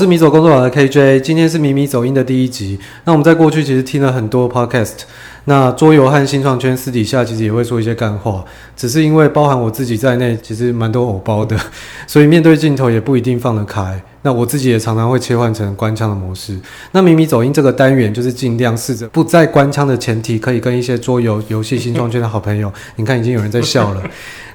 [0.00, 2.80] 是迷走工作坊的 KJ，今天是米米走音的第一集。
[3.04, 4.92] 那我们在过去其实听了很多 podcast，
[5.44, 8.42] 那桌游和新创圈私底下其实也会说一些干话，
[8.74, 11.54] 只是因为包含我自己在内，其实蛮多偶包的，
[12.08, 14.02] 所以面对镜头也不一定放得开。
[14.22, 16.58] 那我自己也常常会切换成官腔的模式。
[16.92, 24.02] 那米米走音这个单元就是尽量试着不在官腔的前提，可以跟一些桌游、游戏、新创圈的好朋友，你看已经有人在笑了。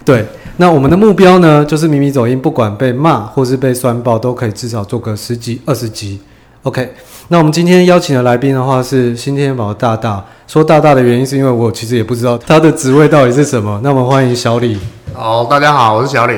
[0.06, 0.24] 对，
[0.58, 6.22] 那我们的目标呢，就是迷迷走音，不管被骂或是被酸爆，都可以至少做个十集、二十集。
[6.62, 6.94] OK，
[7.30, 10.24] 那我们今天邀请的来宾的话是新天宝大大。
[10.48, 13.82] 说大大的原因是因为我其实也不知道他的职位到底是什么。
[13.84, 14.78] 那么欢迎小李。
[15.12, 16.36] 好，大家好，我是小李。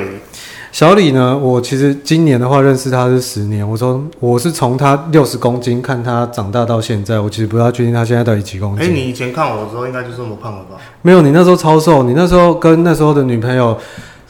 [0.78, 3.68] 小李呢，我其实今年的话认识他是十年。
[3.68, 8.84] 我从我是从他六十公斤看他长大到现在，我其实不知道确定他现在到底几公斤。
[8.84, 10.76] 哎、欸，你以前看我的时候应该就这么胖了吧？
[11.02, 12.04] 没有，你那时候超瘦。
[12.04, 13.76] 你那时候跟那时候的女朋友，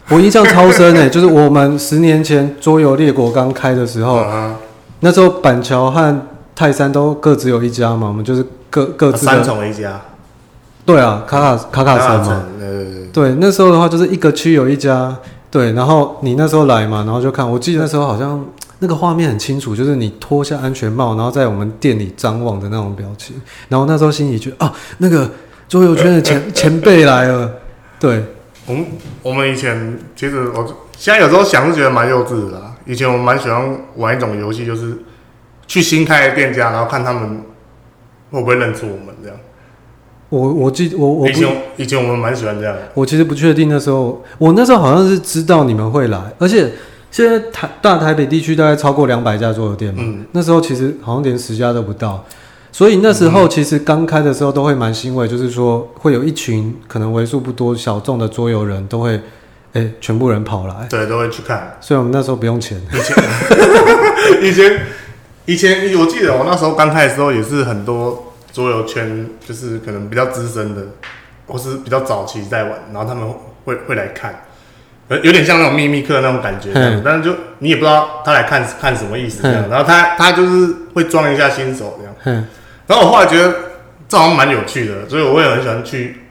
[0.09, 4.55] 我印象超深诶、欸， 就是我们十年前桌游列国刚开的时候，嗯、
[5.01, 10.01] 那时候板桥和泰山都各自有一家嘛，我们就是各各自三重一家。
[10.87, 12.45] 对啊，卡卡卡卡城嘛。
[12.59, 13.07] 对对对。
[13.13, 15.15] 对，那时候的话就是一个区有一家。
[15.51, 18.45] 对，然后你那时候来嘛，然后就看，我记得那时候好像
[18.81, 23.35] 那个画面很清楚，就是你脱下安全帽，然后在我们店里张望的那种表情。
[23.69, 25.31] 然后那时候心里觉得，哦，那个
[25.69, 27.51] 桌游圈的前前辈来了。
[27.99, 28.23] 对，
[28.67, 28.87] 我们
[29.23, 32.75] 我们以前其实我现在有时候想是觉得蛮幼稚的啦。
[32.85, 34.99] 以前我们蛮喜欢玩一种游戏，就是
[35.67, 37.43] 去新开的店家，然后看他们
[38.31, 39.37] 会不会认出我们这样。
[40.31, 42.83] 我我记我我以前以前我们蛮喜欢这样的。
[42.93, 46.71] 我其实不确定那时候，我那时候好像是知道你们会来，而且
[47.11, 50.03] 现在台大台北地区大概超过两百家桌游店嘛。
[50.05, 50.27] 嗯。
[50.33, 52.23] 那时候其实好像连十家都不到，
[52.71, 59.15] 所以那时候其实刚开的时候都会蛮欣慰，就是说会有一群可能为数不多小众的桌游人都会，
[59.73, 61.79] 哎、欸，全部人跑来，对，都会去看。
[61.81, 62.79] 所以我们那时候不用钱。
[64.43, 64.81] 以前
[65.47, 68.25] 以前以前我记得我那时候刚开的时候也是很多。
[68.59, 70.83] 桌游圈就是可能比较资深的，
[71.47, 73.33] 或是比较早期在玩，然后他们
[73.65, 74.35] 会会来看，
[75.23, 76.73] 有点像那种秘密课那种感觉，
[77.05, 82.45] 但是就你也不知道他来看看什么意思这样，然后他他就是会装一下新手这样，
[82.89, 83.55] 然后我后来觉得
[84.09, 86.23] 这好像蛮有趣的，所以我也很喜欢去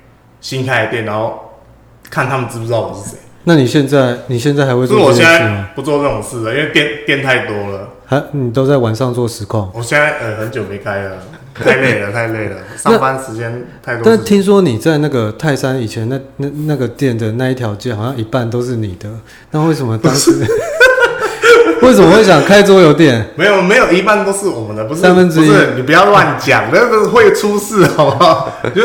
[0.41, 1.61] 新开的店，然后
[2.09, 3.17] 看他们知不知道我是谁。
[3.45, 5.01] 那你现在你现在还会做？
[5.01, 7.87] 我现在不做这种事了，因为店店太多了。
[8.05, 9.71] 还你都在晚上做实况？
[9.73, 11.17] 我现在呃很久没开了。
[11.63, 14.03] 太累了，太累了，上班时间太多。
[14.05, 19.09] 但听说你在那个泰山以前那那那个店的那一条街，好像一半都是你的。
[19.51, 20.31] 那为什么当时
[21.81, 23.25] 为什么会想开桌游店？
[23.35, 25.51] 没有没有，一半都是我们的，不是三分之一。
[25.75, 28.51] 你不要乱讲，那个会出事，好不好？
[28.75, 28.81] 就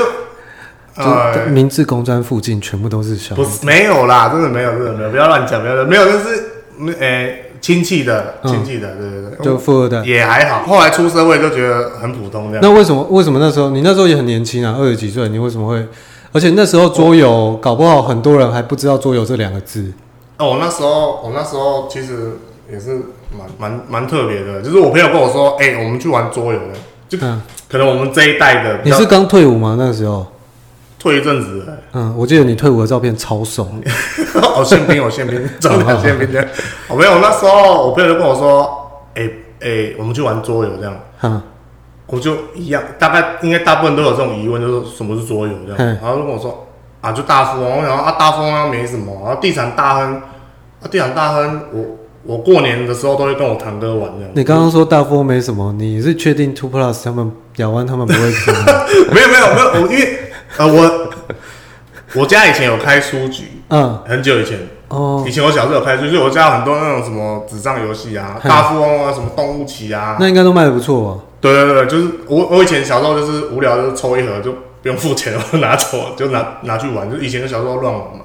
[0.97, 3.35] 呃，明治公专附近全部都是小。
[3.35, 6.47] 不是没有啦，真的没有，真的没有，不要乱讲，不要没有，就是
[6.99, 7.07] 诶。
[7.07, 10.65] 欸亲戚的，亲戚的，对对对，就富二代也还好。
[10.67, 12.61] 后来出社会就觉得很普通这样。
[12.61, 13.07] 那为什么？
[13.09, 15.87] 为什么那时候你那时候也很年轻啊，二十几岁，你为什么会？
[16.33, 19.93] 而且那时候桌游搞不好很多人还不知道桌游这两个字。
[20.39, 22.33] 哦，我那时候我那时候其实
[22.71, 26.75] 也是蛮蛮蛮特别的，就是我朋友跟我说，哎，我们去玩桌游的，
[27.09, 28.81] 就可能我们这一代的。
[28.85, 29.77] 你是刚退伍吗？
[29.79, 30.27] 那个时候？
[31.03, 33.67] 退一阵子，嗯，我记得你退伍的照片超瘦。
[34.55, 36.47] 哦，宪兵，我宪兵，长得宪兵的。
[36.87, 39.29] 我没有，那时候我朋友就跟我说，哎、欸、
[39.61, 40.95] 哎、欸，我们去玩桌游这样。
[41.23, 41.43] 嗯，
[42.07, 45.99] 我就一样，大概应该大部分都有这种疑问，就是什么是桌游这样。
[46.01, 46.69] 然后就跟我说，
[47.01, 50.23] 啊，就大富翁，然后啊，大富翁没什么，然后地产大亨，啊，
[50.89, 51.85] 地产大亨，我
[52.23, 54.31] 我过年的时候都会跟我堂哥玩这样。
[54.35, 58.59] 你刚刚说大富翁没什么，你是确定 Two Plus 他们亚湾他们不会 吃吗？
[59.13, 60.19] 没有没有没有，我因为。
[60.59, 61.11] 呃，我
[62.15, 64.59] 我家以前有开书局，嗯，很久以前，
[64.89, 71.21] 哦，以前我小时候有开书局，所以我家有很多那种什么纸上游戏啊，大富翁啊，什么动物棋啊，那应该都卖的不错吧。
[71.41, 74.53] 对对对，就是我我以前小时候就是无聊就抽一盒就
[74.83, 78.21] 不用付钱， 我拿走就拿拿去玩，就以前的小时候乱玩嘛，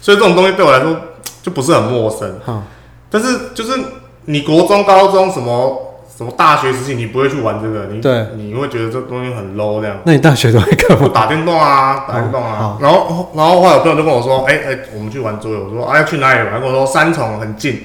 [0.00, 0.94] 所以这种东西对我来说
[1.42, 2.62] 就不是很陌生，嗯，
[3.08, 3.72] 但是就是
[4.26, 5.86] 你国中、高中什么。
[6.20, 7.86] 什么大学时期你不会去玩这个？
[7.86, 9.96] 你对，你会觉得这东西很 low 这样。
[10.04, 11.08] 那你大学都会干嘛？
[11.14, 12.76] 打电动啊，打电动啊。
[12.78, 17.84] 然后，然后后来有朋友就跟我说：“哎、欸、哎、欸，我们去玩桌游。”我说：“哎、啊，要去哪里玩？”跟我说：“三重很近。”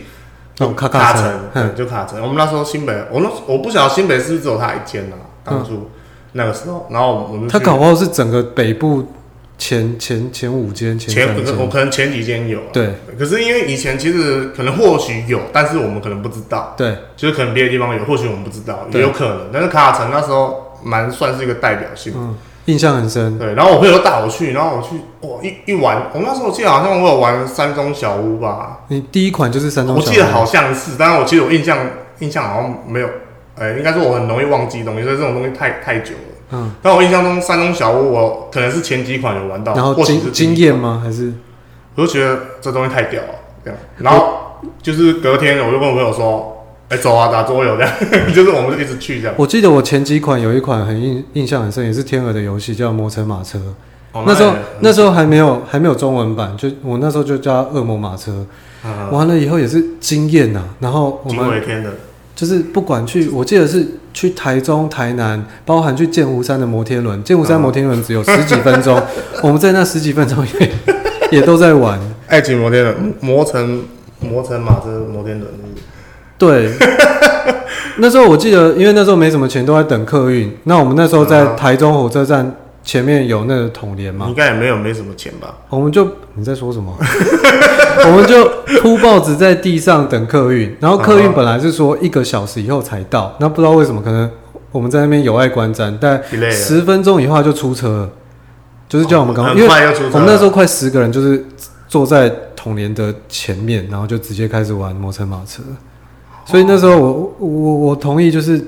[0.59, 2.21] 哦，卡卡城，就卡城。
[2.21, 5.15] 我们那时候新北，我那我不晓得新北是不是只有他一间啊？
[5.45, 5.89] 当初
[6.33, 9.07] 那个时候，然后我们他搞不好是整个北部。
[9.57, 12.89] 前前前五间，前前我可能前几间有，对。
[13.17, 16.95] 可是因为以前其实可能或许有，但是我们可能不知道，对。
[17.15, 19.49] 就是可能别的地方有，或许我们不知道，也有可能。
[19.51, 22.35] 但是卡卡城那时候蛮算是一个代表性，嗯，
[22.65, 23.39] 印象很深。
[23.39, 24.95] 对，然后我朋友带我去，然后我去，
[25.27, 28.81] 哇，一一玩，我那时候我记得好像我有玩山中小屋吧。
[28.89, 31.77] 你第一款就是山中小屋，我记得好像是，但是我其实我印象
[32.19, 33.07] 印象好像没有，
[33.57, 36.24] 哎、欸，应该说我很容易忘记东西，所以这种东西太太久了。
[36.51, 41.01] 嗯，但我印象中山中小屋我可能是前几款有玩到，然后经经验吗？
[41.03, 41.33] 还是
[41.95, 43.29] 我就觉得这东西太屌了，
[43.63, 43.79] 这样。
[43.97, 47.91] 然后就是隔天我就跟我朋友说，哎、欸，走啊，打桌游这样，
[48.33, 49.35] 就是我们就一直去这样。
[49.37, 53.59] 我记得我前几款有一款很印印象很深，也是天鹅的游戏，叫魔城马车。
[54.11, 58.45] 哦、那时候那时候还没有还没有中文版，就我那时候就叫恶魔马车。
[58.85, 61.61] 嗯、完了以后也是惊艳呐，然后我们
[62.35, 69.01] 就是不管去，我记得是去台中、台南，包含去剑湖山的摩天轮，剑湖山摩天轮只有十几分钟，
[69.41, 70.71] 我们在那十几分钟也
[71.39, 73.83] 也都在玩爱情摩天轮、摩城
[74.19, 75.49] 摩城马车摩天轮。
[76.37, 76.69] 对，
[77.97, 80.51] 那时候我记得，因为那时候没什么钱，都在等客运。
[80.65, 82.53] 那我们那时候在台中火车站。
[82.85, 84.27] 前面有那个统联吗？
[84.29, 85.55] 应该也没有没什么钱吧？
[85.69, 86.95] 我们就你在说什么？
[88.05, 88.47] 我们就
[88.81, 94.29] 铺报纸在地上等客运，然后客运本来是说一个小时以后才到，那不知道为什么，可能
[94.71, 96.21] 我们在那边有碍观瞻，但
[96.51, 98.09] 十分钟以后就出车了，
[98.87, 99.67] 就是叫我们赶快，因为
[100.13, 101.43] 我们那时候快十个人，就是
[101.87, 105.63] 坐在统联的前面，然后就直接开始玩摩城马车，
[106.45, 108.63] 所以那时候我我我同意就是。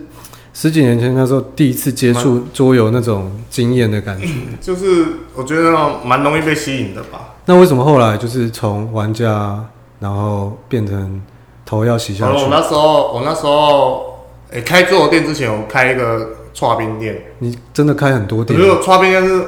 [0.60, 4.28] 十几年前那时候第一次接触桌游那种惊艳的感觉，
[4.60, 5.06] 就是
[5.36, 5.72] 我觉得
[6.04, 7.36] 蛮容易被吸引的吧。
[7.46, 9.64] 那为什么后来就是从玩家，
[10.00, 11.22] 然后变成
[11.64, 12.42] 头要洗下去？
[12.42, 17.22] 我那时候，我那时候，诶，开桌游店之前，我开一个串冰店。
[17.38, 18.60] 你真的开很多店？
[18.60, 19.46] 没有串冰店是。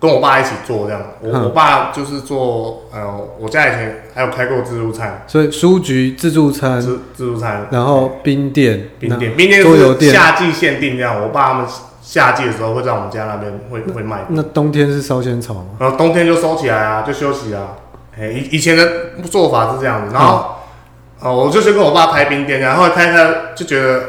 [0.00, 11.66] 跟我爸一起做这样，我、嗯、我爸就是做，呃，我家以前还有开过自助餐，所以书局自助餐，自自助餐，然后冰店，冰店，冰店是夏季限定这样，我爸他们
[12.00, 14.24] 夏季的时候会在我们家那边会会卖。
[14.30, 15.66] 那冬天是烧仙草吗？
[15.78, 17.76] 然后冬天就收起来啊，就休息啊。
[18.18, 18.88] 哎，以以前的
[19.30, 20.36] 做法是这样子，然后，
[21.20, 24.02] 哦、嗯，我就先跟我爸开冰店，然后开开就觉得，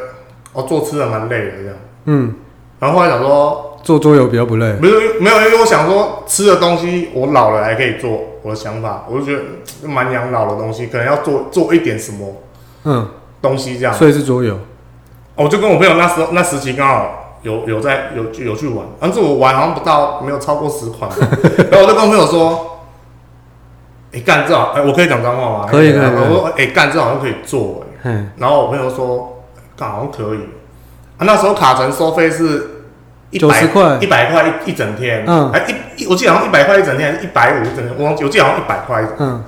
[0.53, 2.35] 哦，做吃的蛮累的这样，嗯，
[2.79, 3.67] 然后后来想说。
[3.83, 12.35] 做桌游比较不累，没有没有，因为我想说吃的东西我老了还可以做，我的想法，我就觉得蛮养老的东西，可能要做做一点什么，
[12.83, 13.07] 嗯，
[13.41, 14.57] 东西这样，所以是桌游。
[15.35, 21.09] 我就跟我朋友那时候那时期刚好有有在有有去玩，但是我玩好像不到没有超过十款，
[21.71, 22.81] 然后我就跟我朋友说，
[24.13, 25.67] 哎干这好，哎我可以讲脏话吗？
[25.69, 29.41] 可以可以，我说哎干这好像可以做，哎，然后我朋友说
[29.75, 30.39] 干好像可以，
[31.17, 32.77] 啊那时候卡城收费是。
[33.37, 39.43] 九十块，一百块一一整天，嗯，还一一，我记得好像一百块一整天，还是一百五一整天，我我记得好像一百块，嗯，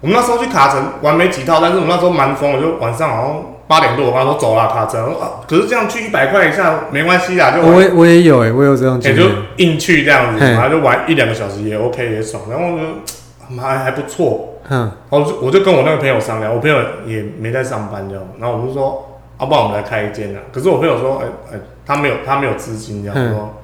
[0.00, 9.22] 我们那时候去卡城玩没几套，但是我们那时候蛮疯，我就晚上好像八点多，我爸说走了卡城，啊，可是这样去一百块一下没关系啦，就我也我也有哎，我有这样，也就
[9.56, 16.76] 硬去这样子，然后就玩一两个小时也 OK 也爽，然后我就还还不错，嗯，然后我就我就跟我那个朋友商量，我朋友
[17.06, 21.60] 也没在上班这样，然后我就说，要不然我们来开一间啊，可是我朋友说，哎哎。
[21.88, 23.54] 他没有，他没有资金，这样说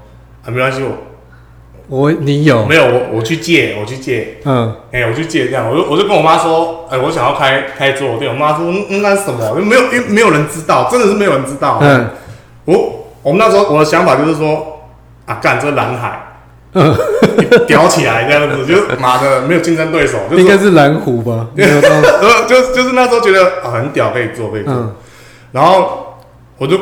[0.45, 0.81] 啊，没关系，
[1.89, 2.85] 我我你有没有？
[2.85, 9.57] 我我去借，我去借，嗯，哎、欸，我去借这样，我就我就跟我妈说，哎、欸，我想要开开桌游店，我妈说，嗯，那是什么？
[9.57, 11.79] 没有，因为没有人知道，真的是没有人知道。
[11.81, 12.11] 嗯，
[12.67, 14.83] 我我们那时候我的想法就是说，
[15.27, 16.39] 啊，干这蓝海，
[16.75, 16.95] 嗯，
[17.67, 21.49] 屌起来这样子，就妈的没有竞争对手，就应该是蓝湖吧？
[21.59, 24.95] 呃，就就是那时候觉得啊，很屌，可以做，可以做，嗯、
[25.53, 26.17] 然后
[26.59, 26.79] 我就。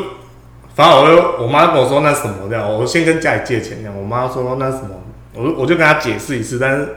[0.73, 3.93] 反正我就我妈跟我说那什么这样，我先跟家里借钱这样。
[3.95, 4.89] 我妈说那什么，
[5.35, 6.95] 我就我就跟她解释一次，但是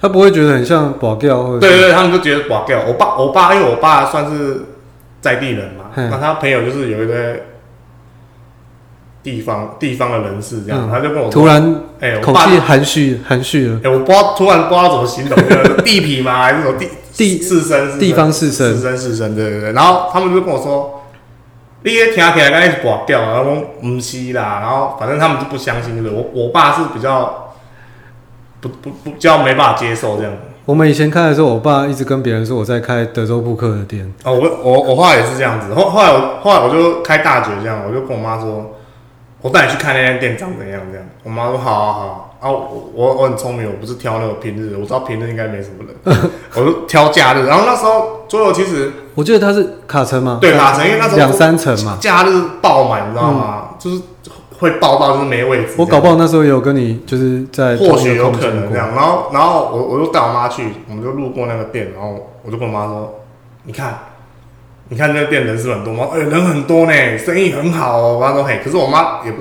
[0.00, 1.58] 她不会觉得很像保钓。
[1.58, 2.80] 对对对，他们就觉得保钓。
[2.86, 4.62] 我爸我爸因为我爸算是
[5.20, 7.36] 在地人嘛，那他朋友就是有一个
[9.22, 13.78] 地方地方的人士这样，他就跟我突然哎，口气含蓄含蓄了。
[13.84, 15.38] 哎，我不知道突然不知道怎么形容，
[15.84, 16.42] 地痞吗？
[16.42, 17.98] 还是什么地地士绅？
[17.98, 19.72] 地方士绅士绅士绅，对对对。
[19.72, 20.98] 然后他们就跟我说。
[21.84, 26.16] 你一听起来刚开始挂掉，然后说不是啦，然后反正他们就不相信，对不对？
[26.16, 27.54] 我我爸是比较
[28.60, 30.32] 不不不比较没办法接受这样。
[30.64, 34.12] 我们以前开的时候，我爸一直跟别人说我在开德州扑克的店。
[34.22, 38.76] 哦，我我我后来也是这样子，后后来我后来我就开大嘴这样，我就跟我妈说，
[39.40, 41.06] 我带你去看那间店长怎样这样。
[41.24, 42.20] 我妈说好啊好啊。
[42.42, 47.46] 啊，我我我很聪明，我不是挑那个平日，我知道平日应该没什么人， 我就挑假日。
[47.46, 50.38] 然后那时候桌游其实，我记得它是卡层吗？
[50.40, 53.68] 对，卡层，因为那时候两三层嘛，假日爆满，你知道吗？
[53.72, 54.02] 嗯、就是
[54.58, 55.72] 会爆到就是没位置。
[55.76, 58.94] 我搞不好那时候也有跟你就是在，或许有可能这样。
[58.94, 63.22] 然后然后我我就带我妈去，我们就路过那个店，然后我就跟我妈说，
[63.64, 63.98] 你看，
[64.88, 66.08] 你看那个店人是很多吗？
[66.12, 68.14] 哎、欸，人很多呢，生意很好哦。
[68.14, 69.38] 我妈说嘿，可是我妈也不。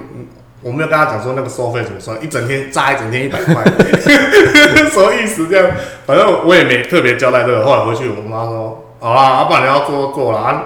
[0.63, 3.63] 我没有跟她讲说那个收费怎么算，一整天炸一整天一百块，
[4.93, 5.47] 什么意思？
[5.47, 5.71] 这样，
[6.05, 7.65] 反正我也没特别交代这个。
[7.65, 10.63] 后来回去，我妈说：“好啦，要不然你要做做啦。”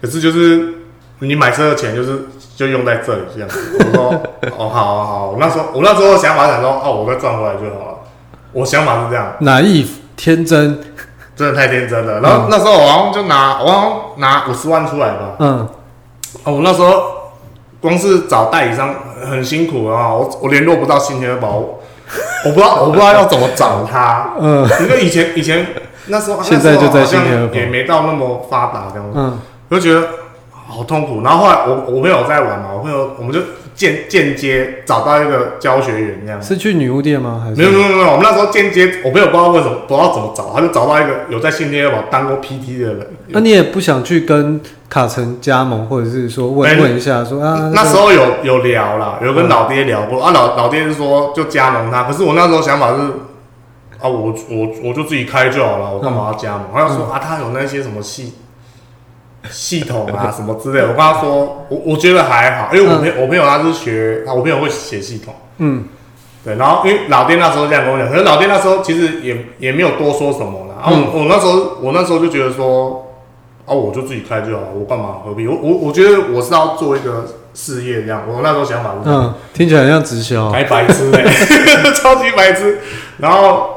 [0.00, 0.74] 可可是就是
[1.20, 3.78] 你买车的钱就是就用在这里这样子。
[3.78, 4.20] 我说
[4.58, 7.98] 哦，好好好，我那时候我那时候想法想说哦，我再赚回来就好了。
[8.52, 10.78] 我想法是这样，naive 天真，
[11.34, 12.20] 真的太天真了。
[12.20, 15.36] 然后、嗯、那时候我好像就拿我好像拿五十万出来吧。
[15.38, 15.66] 嗯，
[16.44, 17.02] 哦，我那时候
[17.80, 18.94] 光是找代理商
[19.24, 24.34] 很辛苦啊，我我联络不到新天宝，我不知道我不知道要怎么找他。
[24.38, 25.66] 嗯，因为以前以前
[26.06, 29.18] 那时候现在就在新天宝也没到那么发达这样子。
[29.18, 30.06] 嗯，我就觉得
[30.52, 31.22] 好痛苦。
[31.22, 33.40] 然后后来我我朋友在玩嘛，我朋友我们就。
[33.74, 37.42] 间间接找到一个教学员，这样是去女巫店吗？
[37.44, 43.06] 还是没有没有没有，我们那时候间接，我朋友不知道为什么，不知道怎么找，他就找到一个有在新天宝当过 PT 的人。
[43.30, 47.72] 那你也不想去跟卡城加盟，或者是说问、欸、问一下说，啊？
[47.74, 53.00] 那时候有有聊啦，有跟老爹聊过、嗯、啊，老老爹是说就加盟他，可是我那时候想法是
[54.04, 56.66] 啊，我我我就自己开就好了，我干嘛要加盟？
[56.72, 58.34] 他要、嗯、说啊，他有那些什么系。
[59.50, 65.84] 系统啊，什么之类的，我跟他说，我我觉得还好，因为我朋、嗯、我朋友他是学，我朋友会写系统，嗯，
[66.42, 73.06] 对，然后因为老爹那时候这样跟我讲，可是老爹那时候其实也也没有多说什么啦，然后我、嗯、我那时候我那时候就觉得说，
[73.66, 75.46] 啊，我就自己开就好了，我干嘛何必？
[75.46, 82.78] 我我我觉得我是要做一个事业这样，我那时候想法是，嗯，听起来很像直销，还白痴哎、欸， 超级白痴，
[83.18, 83.73] 然后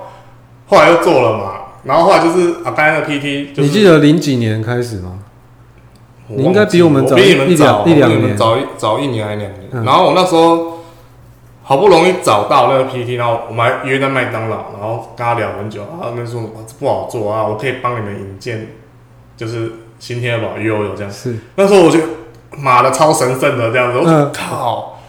[0.67, 5.19] 后来又做了嘛，然后后来就是啊，刚才的 PT，、就是、你记得零几年开始吗？
[6.29, 9.85] 你应该比我们早一两一两年，早一早一年还两年。
[9.85, 10.79] 然后我那时候
[11.63, 15.83] 好不容易找到那个 PT，然后我们还约在麦当劳，然后跟他聊很久。
[16.01, 16.41] 他们说
[16.77, 18.67] 不好做啊，我可以帮你们引荐，
[19.37, 21.09] 就是新天宝悠悠这样。
[21.09, 21.97] 是那时候我就
[22.57, 24.99] 妈的超神圣的这样子，我靠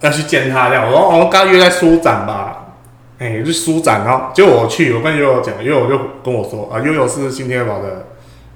[0.00, 0.86] 要去见他这样。
[0.86, 2.67] 我说我们刚约在书展吧，
[3.18, 8.06] 哎，就书展，然后就我去，我跟悠悠讲，悠悠就跟我说啊，悠悠是新天宝的。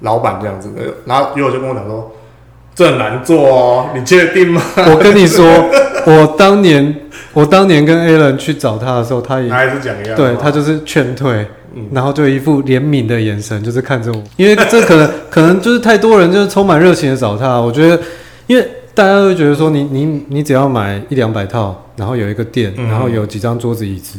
[0.05, 2.11] 老板这样子的，然后悠悠就跟我讲说，
[2.75, 4.61] 这很难做哦，你确定吗？
[4.79, 5.47] 我跟你说，
[6.05, 6.93] 我当年
[7.33, 18.03] 我当年跟 Alan 去找他的时候，他也他还是讲一样，对他就是劝退，嗯、然后就一副怜悯的眼神，就是看着我，因为这可能 可能就是太多人就是充满热情的找他，我觉得，
[18.49, 24.19] 因为大家都会觉得说你，你你你只要买一两百套，然后有一个店，嗯、然后有几张桌子椅子，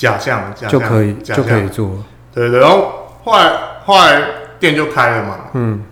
[0.00, 1.90] 假象，假象就可以就可以做，
[2.34, 2.92] 对对，然后
[3.24, 3.52] 后来
[3.84, 4.22] 后来。
[4.60, 5.82] 店就开了嘛，嗯，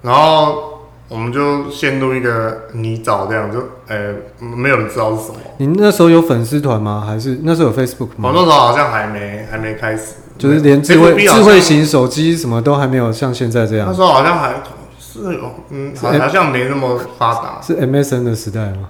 [0.00, 5.34] 然后我们就陷入一个泥沼，这样就，呃、欸，没有人知道是什么。
[5.58, 7.04] 你那时候有粉丝团吗？
[7.06, 8.30] 还是那时候有 Facebook 吗？
[8.30, 13.86] 我那时候好像还没还没开始，就是连智慧智慧型手机什么都还没有像现在这样。
[13.86, 14.54] 那时候好像还
[14.98, 17.60] 是有，嗯，好像没那么发达。
[17.60, 18.88] 是 MSN 的时代吗？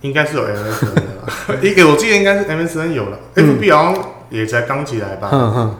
[0.00, 5.28] 应该是有 MSN 的， 一个我记得应该是 MSN 有了、嗯、，FB 好像也才刚起来吧。
[5.32, 5.76] 嗯嗯。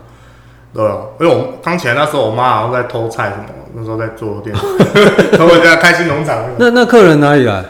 [0.75, 3.45] 对啊，因为我刚起来那时候，我妈好像在偷菜什么，
[3.75, 4.55] 那时候在做店，
[5.33, 6.45] 然后我在开心农场。
[6.59, 7.65] 那那客人哪里来？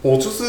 [0.00, 0.44] 我就是，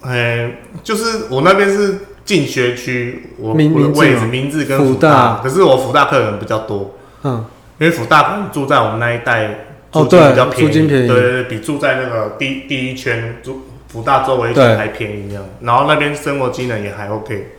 [0.00, 7.44] 哎、欸，就是我那边是进学区，我的位置名字跟福大，大，可是我福大客人比较多，嗯，
[7.78, 9.67] 因为福大住在我们那一带，
[10.04, 17.54] 租金比较便宜，对对对，比住在那个第第一圈住福大周围还便宜这样，然后那边生活机能也还 OK。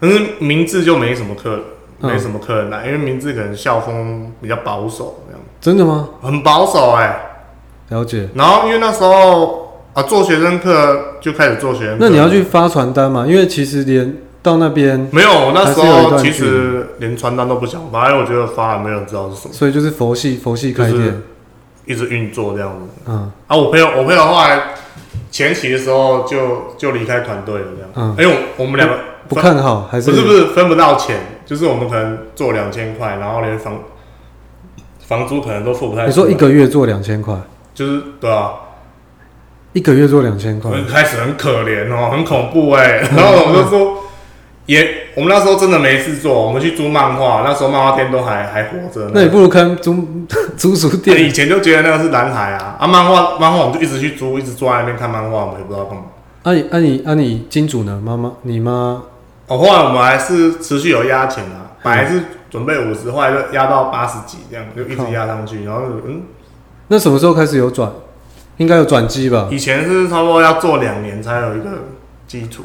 [0.00, 1.60] 可是明志就没什么客人，
[2.00, 5.40] 没什么客人来，嗯、因为明志可能校风比较保守这样。
[5.60, 6.10] 真的吗？
[6.20, 7.96] 很保守哎、欸。
[7.96, 8.28] 了解。
[8.34, 11.98] 然后因为那时候啊，做学生课就开始做学生课。
[12.00, 13.24] 那你要去发传单嘛？
[13.26, 19.54] 因为其实连到那边没有，我那时候其实连传单都不想发，因为我觉得发了没有人知道是什么。
[19.54, 21.22] 所以就是佛系佛系开店，
[21.86, 23.02] 一直运作这样子。
[23.06, 23.32] 嗯。
[23.46, 24.60] 啊，我朋友我朋友后来
[25.30, 27.90] 前期的时候就就离开团队了这样。
[27.94, 28.16] 嗯。
[28.18, 28.98] 因为我们两个。
[29.26, 31.16] 不看好还是不是不是分不到钱？
[31.46, 33.78] 就是我们可能做两千块，然后连房
[35.00, 36.04] 房租可能都付不太。
[36.04, 37.34] 你说一个月做两千块，
[37.72, 38.52] 就是对啊，
[39.72, 42.98] 一个月做两千块，开始很可怜哦，很恐怖哎。
[43.16, 44.03] 然后我们就说，
[44.66, 49.10] 也我们那时候真的没事做，我们去租漫画，那时候漫画店都还还活着。
[49.12, 50.06] 那你不如看租
[50.56, 51.22] 租书店。
[51.22, 56.04] 以前就觉得那个是蓝海啊啊，漫画漫画我们就一直去租，一直坐在那边看漫画，我们也不知道干嘛。
[56.44, 58.00] 啊你啊你啊你金主呢？
[58.04, 59.02] 妈妈你妈？
[59.46, 66.22] 哦，后来我们还是持续有压钱啊，本来是准备五十，后来就压到八十几，这样就一直压上去，然后嗯，
[66.88, 67.90] 那什么时候开始有转？
[68.56, 69.48] 应该有转机吧？
[69.50, 71.70] 以前是差不多要做两年才有一个
[72.26, 72.62] 基础，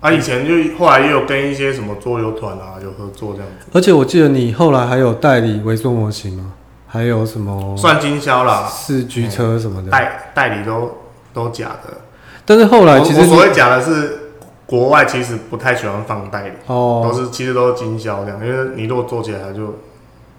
[0.00, 3.66] 啊，以前就后来也有跟一些什么桌游团啊有合作这样子。
[3.72, 6.52] 而且我记得你后来还有代理微缩模型吗？
[6.86, 7.76] 还有什么？
[7.76, 10.98] 算经销啦，四驱车什么的，代代理都
[11.32, 11.98] 都假的。
[12.44, 14.20] 但是后来其实所谓假的是。
[14.68, 19.74] 国外其实不太喜欢放代理，哦，都是其实都是经销这样，因为你如果做起来就，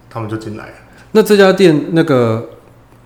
[0.08, 0.74] 他们就进来了。
[1.14, 2.48] 那这家店那个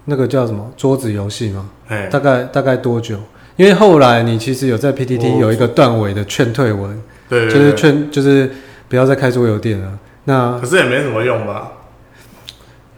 [0.04, 1.70] 那个叫什么桌子游戏吗？
[1.88, 3.16] 哎，大概大概多久？
[3.56, 8.52] 因为后来你其实有在 PTT 有一个断尾的劝退文，对，就是劝就是
[8.90, 9.92] 不要再开桌游店了。
[10.26, 11.72] 那可是也没什么用吧？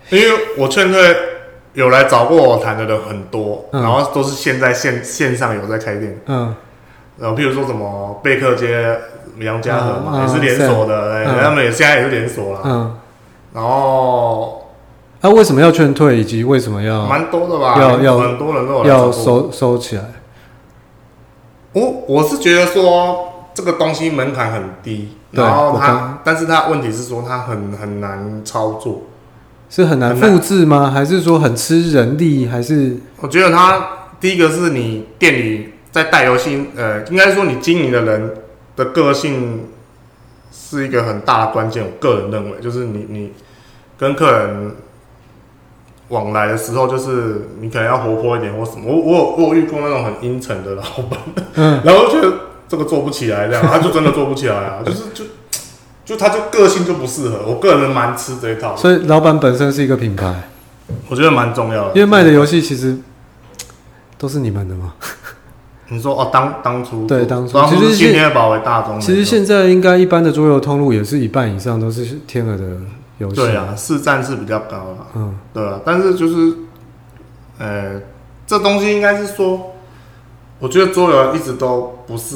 [0.10, 1.16] 因为我劝退
[1.74, 6.56] 有来找过我谈的人很多，嗯、然后都是现在线线上有在开店，嗯，
[7.18, 8.98] 然后譬如说什么贝克街、
[9.40, 12.96] 杨家河嘛，嗯、也是连锁的，他们也现在也是连锁了，嗯，
[13.54, 14.72] 然后
[15.22, 17.76] 那、啊、为什么要劝退，以及为什么要蛮多的吧？
[17.82, 20.04] 要要很多人都有要收收起来。
[21.75, 29.01] 我我是觉得说这个东西门槛很低，然后它，但是它问题是说它很很难操作。
[29.70, 30.89] 是很难复制吗？
[30.89, 32.48] 还是说很吃人力？
[32.48, 33.88] 还是我觉得它
[34.22, 38.36] 第一个是你店里在带游戏，呃，应该说你经营的人
[38.77, 39.67] 的个性
[40.53, 41.84] 是一个很大的关键。
[41.84, 43.34] 我个人认为，就是你你
[43.98, 44.72] 跟客人
[46.10, 48.84] 往来的时候，就是你可能要活泼一点或什么。
[48.86, 51.20] 我我有我有遇过那种很阴沉的老板，
[51.56, 52.32] 嗯， 然后觉得
[52.68, 55.24] 这个做不起来，这样他就真的做不起来啊， 就是就。
[56.06, 58.76] 就他就个性就不适合，我个人蛮吃这一套。
[58.78, 60.50] 所以老板本身是一个品牌，
[61.10, 61.96] 我觉得蛮重要的。
[61.96, 62.96] 因为卖的游戏其实
[64.16, 64.94] 都是你们的吗？
[65.90, 69.02] 你说哦，当当初对当初，其实天鹅堡为大宗。
[69.02, 72.64] 其实现在应该一般的桌游通路也是一半以上都是天鹅的
[73.17, 73.36] 游戏。
[73.36, 75.07] 对啊，市占是比较高了。
[75.15, 76.53] 嗯，对啊，但是就是，
[77.57, 78.01] 呃，
[78.48, 79.74] 这东西应该是说，
[80.60, 82.36] 我觉得桌游一直都不是。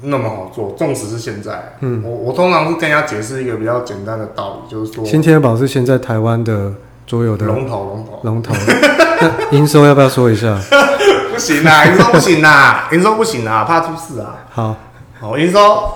[0.00, 6.72] 那么好做，纵使是现在，嗯，我我通常是跟人家解释一个比较简单的道理，就是说，新天宝是现在台湾的
[7.04, 8.54] 桌游的龙头，龙头，龙头。
[9.50, 10.56] 营收要不要说一下？
[11.34, 14.36] 不行啊，营收不行啊， 营收不行啊，怕出事啊。
[14.50, 14.76] 好，
[15.18, 15.92] 好，营收，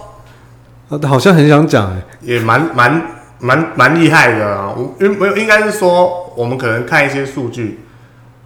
[1.07, 3.01] 好像很想讲，也蛮蛮
[3.43, 4.73] 蛮蛮厉害的啊。
[4.75, 7.81] 我因没有，应该是说，我们可能看一些数据。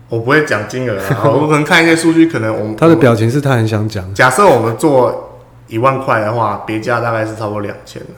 [0.09, 4.15] 我不会讲金额啊， 我可能看一些数据，可能我们他的表情是他很想讲。
[4.15, 8.09] 假设我们做一万块的话，别家大概是差不多两千的，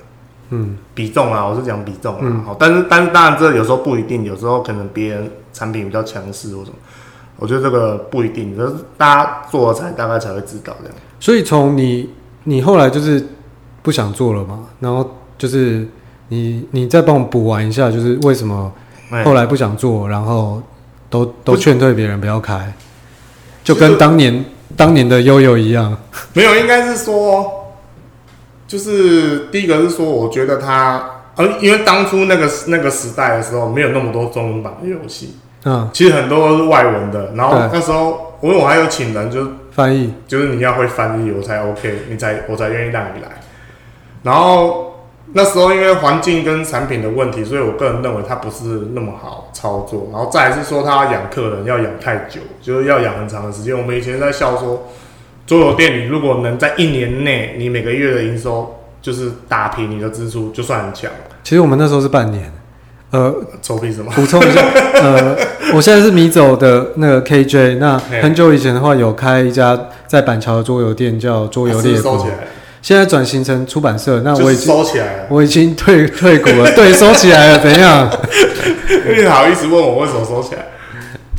[0.50, 6.76] 嗯，比重啊，我是讲比重啊，好、嗯，但是但是当然这有时候不一定，有时候可能别人产品比较强势或什么，
[7.36, 10.94] 我觉得这个不一定，就是大家做了才大概才会知道这样。
[11.18, 12.10] 所以从你
[12.44, 13.26] 你后来就是
[13.80, 15.88] 不想做了嘛，然后就是
[16.28, 18.72] 你你再帮我补完一下，就是为什么
[19.24, 20.62] 后来不想做，然后。
[21.10, 22.70] 都都劝退别人不要开，
[23.64, 24.44] 就跟当年
[24.76, 25.96] 当年的悠悠一样。
[26.36, 27.72] 没有，应该是说，
[28.66, 31.02] 就是第一个是说，我觉得他，
[31.36, 37.32] 呃，因为当初那个那个时代的时候，没有那么多中文版的游戏，嗯，其实很多都是外文的。
[37.34, 43.30] 然后那时候，因为我还有请人，就是翻译，就是你要会翻译，我才 OK，你才我才愿意让你来。
[44.22, 44.87] 然后。
[45.34, 50.08] 那时候因为环境跟产品的问题，所以我个人认为它不是那么好操作。
[50.10, 53.76] 然后再来是说，他养客人要养太久，就是要养很长的时间。
[53.76, 54.88] 我们以前在笑说，
[55.46, 61.10] 桌游店里如果能在一年内，你每个月的营收就是打平你的支出，就算很强。
[61.44, 62.50] 其实我们那时候是半年。
[63.10, 64.12] 呃，臭屁什么？
[64.14, 64.60] 补充一下，
[65.02, 65.34] 呃，
[65.74, 67.78] 我现在是米走的那个 KJ。
[67.78, 72.26] 那很久以前的话，有开一家在板桥的桌游店，叫桌游猎国。
[72.80, 76.70] 现在转型成出版社，那我已经收起来了，我已经退退股了。
[76.76, 78.10] 对，收起来了，怎样？
[79.16, 80.66] 你好意思问我为什么收起来？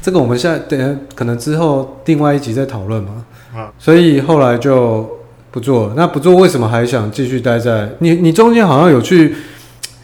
[0.01, 3.25] 这个我们现在等下可能之后另外一集再讨论嘛。
[3.55, 5.09] 啊，所以后来就
[5.49, 5.93] 不做了。
[5.95, 7.89] 那不做为什么还想继续待在？
[7.99, 9.35] 你你中间好像有去，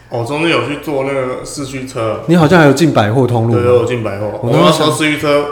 [0.10, 2.22] 哦，中间有去做那个四驱车。
[2.28, 4.40] 你好像还有进百货通路，对，有进百货。
[4.42, 5.46] 我那时候四驱车，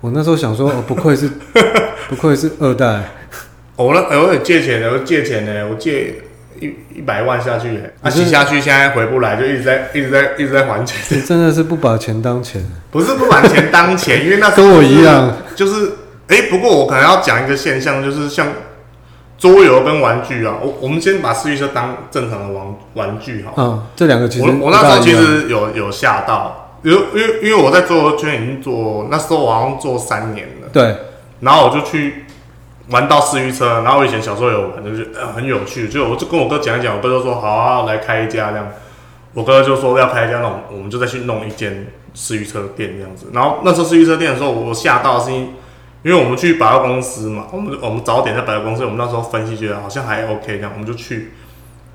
[0.00, 1.30] 我那时候想说，哦，不愧是
[2.08, 3.02] 不愧是二代。
[3.76, 6.14] 我那我有借钱的，我借钱呢，我借
[6.58, 11.22] 一一百万下去，啊洗下去，现在回不来，就一直在一直在一直在还钱。
[11.22, 15.92] 真的是不把钱当钱， 不是不把钱当钱，因为那时候跟我一样，就是
[16.28, 18.48] 哎、欸，不过我可能要讲一个现象，就是像
[19.36, 23.52] 桌游跟玩具啊，我我们先把四驱车当正常的玩玩具哈。
[23.58, 30.96] 嗯，这两个其实我我那时候其实有有吓到，因为因为因为我在桌游圈已经做，那时候我好像做三年了，对，
[31.40, 32.22] 然后我就去。
[32.88, 35.88] 玩到四驱车，然后我以前小时候有玩，就是很有趣。
[35.88, 38.68] 就我就跟我哥讲一讲，我哥就说好啊，来开一家这样。
[39.34, 43.30] 我哥就说要开一家那种，我们就再去弄一间四驱车店这样子。
[43.32, 45.54] 然后那时候四驱车店的时候，我吓到是因，
[46.02, 51.32] 因为我们去百货公司嘛，我们我们早点在百货公司，我们那时候分析觉得好像还 OK 这样，我们就去，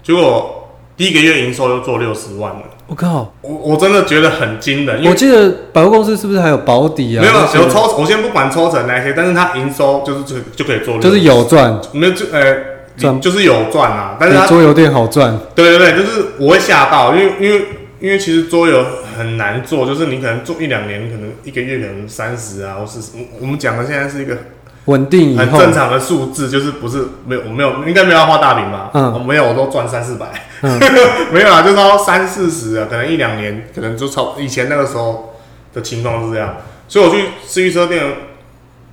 [0.04, 0.58] 结果。
[0.98, 3.34] 第一个月营收就做六十万了，我靠！
[3.40, 5.02] 我我真的觉得很惊人。
[5.06, 7.22] 我记得百货公司是不是还有保底啊？
[7.22, 7.96] 没有，有抽。
[7.98, 11.80] 我先不管抽成那些，但是它营收就是就就可以做，就是有赚。
[11.94, 12.54] 没有就呃
[12.98, 14.18] 赚，就是有赚啊。
[14.20, 15.40] 但是它桌游店好赚。
[15.56, 17.66] 对对对，就是我会吓到，因为因为
[18.02, 18.86] 因为其实桌游
[19.18, 23.00] 很难做，就是你可能做一两年，可能一个月可能三十啊，或是
[23.40, 24.36] 我们讲的现在是一个
[24.86, 28.90] 稳定很正常的数字，就是不是没有我没有应该没有要画大饼吧？
[28.94, 30.28] 嗯，我没有，我都赚三四百，
[30.62, 30.80] 嗯、
[31.32, 35.36] 没有啊，就到三四十啊，可能一两年，可能就超以前那个时候
[35.74, 36.56] 的情况是这样，
[36.88, 38.04] 所以我去私域车店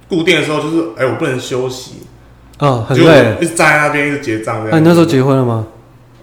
[0.09, 2.03] 固定的时候，就是哎、欸，我不能休息，
[2.59, 4.63] 哦，很累，一直站在那边一直结账。
[4.69, 5.67] 那、啊、你那时候结婚了吗？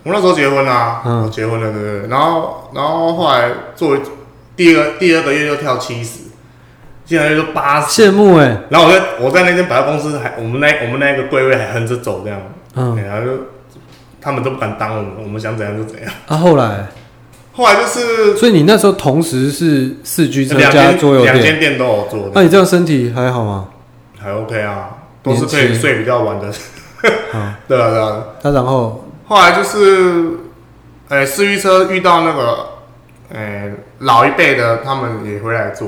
[0.03, 2.07] 我那时候结婚啦，嗯，结婚了，对不对？
[2.09, 3.99] 然后，然后后来作为
[4.55, 6.19] 第二第二个月就跳七十，
[7.05, 8.61] 现在就八十，羡慕哎、欸。
[8.69, 12.39] 然后我在我在那间百货公司还我们那我们那个柜位还横着走这样，
[12.75, 13.31] 嗯，然后就
[14.19, 16.11] 他们都不敢当我们，我们想怎样就怎样。
[16.27, 16.87] 啊，后来，
[17.53, 22.31] 后来就是，所以你那时候同时是四居车加桌游店，两间店都有做。
[22.33, 23.69] 那你这样身体还好吗？
[24.19, 24.89] 还 OK 啊，
[25.21, 26.47] 都是可以睡比较晚的。
[27.33, 28.23] 啊， 对啊，对啊。
[28.41, 29.01] 那然后。
[29.27, 30.37] 后来就是，
[31.09, 32.67] 哎、欸，四驱车遇到那个，
[33.33, 35.87] 哎、欸，老一辈的，他们也回来做。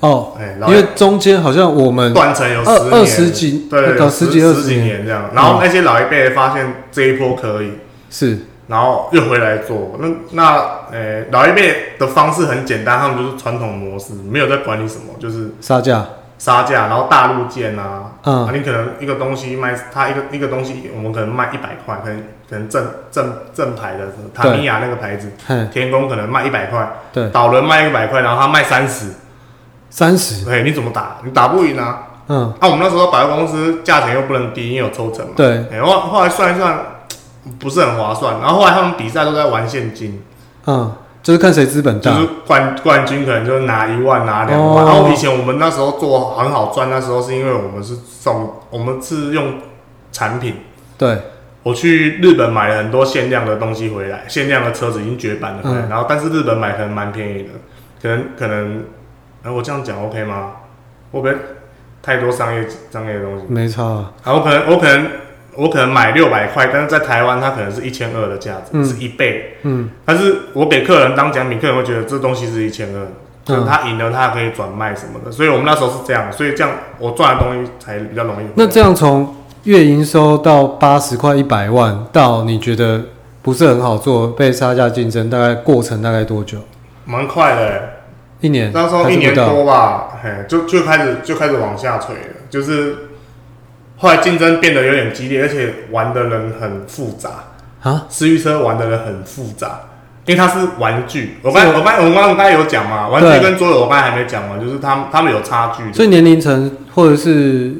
[0.00, 5.04] 哦，哎、欸，因为中间好像我们断层有十二十几，对，十几二十几年。
[5.04, 5.30] 这样。
[5.34, 9.98] 然后那些老一辈发现这一波可以，嗯、是，然后又回来做。
[9.98, 10.56] 那那，
[10.90, 16.04] 呃、欸，老一辈的方式很简单，他们就是传统模式，没有在管理什么，就是杀价。
[16.38, 25.30] 杀价，然后大陆件啊，嗯、啊，你可能一个东西卖，它一个一个东西，我们可能卖一百块，可能可能正正正牌的塔米亚那个牌子，
[25.70, 29.08] 天宫可能卖一百块，对，导轮卖一百块，然后他卖三十，
[29.90, 31.18] 三十，哎，你怎么打？
[31.24, 36.78] 你打不赢啊，嗯，啊，我们那时候百货公司价钱又不能低，因为有抽成嘛，对，哎，后后来算一算，
[37.58, 40.22] 不是很划算，然后后来他们比赛都在玩现金，
[40.66, 40.92] 嗯。
[41.22, 49.56] 就是看谁资本大，就是冠冠军可能就拿一万拿两万，然后以前我们那时候做很好赚，那时候是因为我们是送，我们是用
[50.10, 50.54] 产品。
[50.96, 51.20] 对，
[51.62, 57.50] 我去日本买了很多限量的东西回来，限量的车子已经绝版了回来，然后但是日本买可能蛮便宜的，
[58.00, 58.84] 可能可能，
[59.42, 60.52] 哎，我这样讲 OK 吗？
[61.10, 61.34] 我不会
[62.02, 63.44] 太多商业商业的东西？
[63.48, 65.06] 没错，然后可能我可能。
[65.56, 69.56] 我可能买六百块，但是在台湾它可能是一千二的价值，嗯、是一倍。
[69.62, 73.08] 嗯，但是我给客人当奖品，客人会觉得这东西是一千二，
[73.48, 78.46] 嗯，他赢了他可以转卖什么的，所以我们那时候是这样，所以这样我赚的东西才比较容易。
[78.54, 83.02] 那这样从月营收到八十块一百万，到你觉得
[83.42, 86.58] 不是很好做，被杀价竞争，大概过程大概多久？
[87.04, 87.82] 蛮快的，
[88.40, 88.70] 一年。
[88.72, 92.96] 那时候一年多吧，嘿，就就开始就开始往下垂了，就是。
[94.02, 97.30] 后来竞争变得有点激烈，而且玩的人很复杂
[97.82, 98.06] 啊！
[98.08, 99.78] 私域车玩的人很复杂，
[100.24, 101.36] 因为它是玩具。
[101.42, 105.92] 我刚我刚我刚刚有讲嘛，玩具跟桌游我刚才还没讲完，就是他们他们有差距。
[105.92, 107.74] 所以年龄层或者是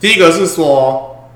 [0.00, 1.28] 第一个是说，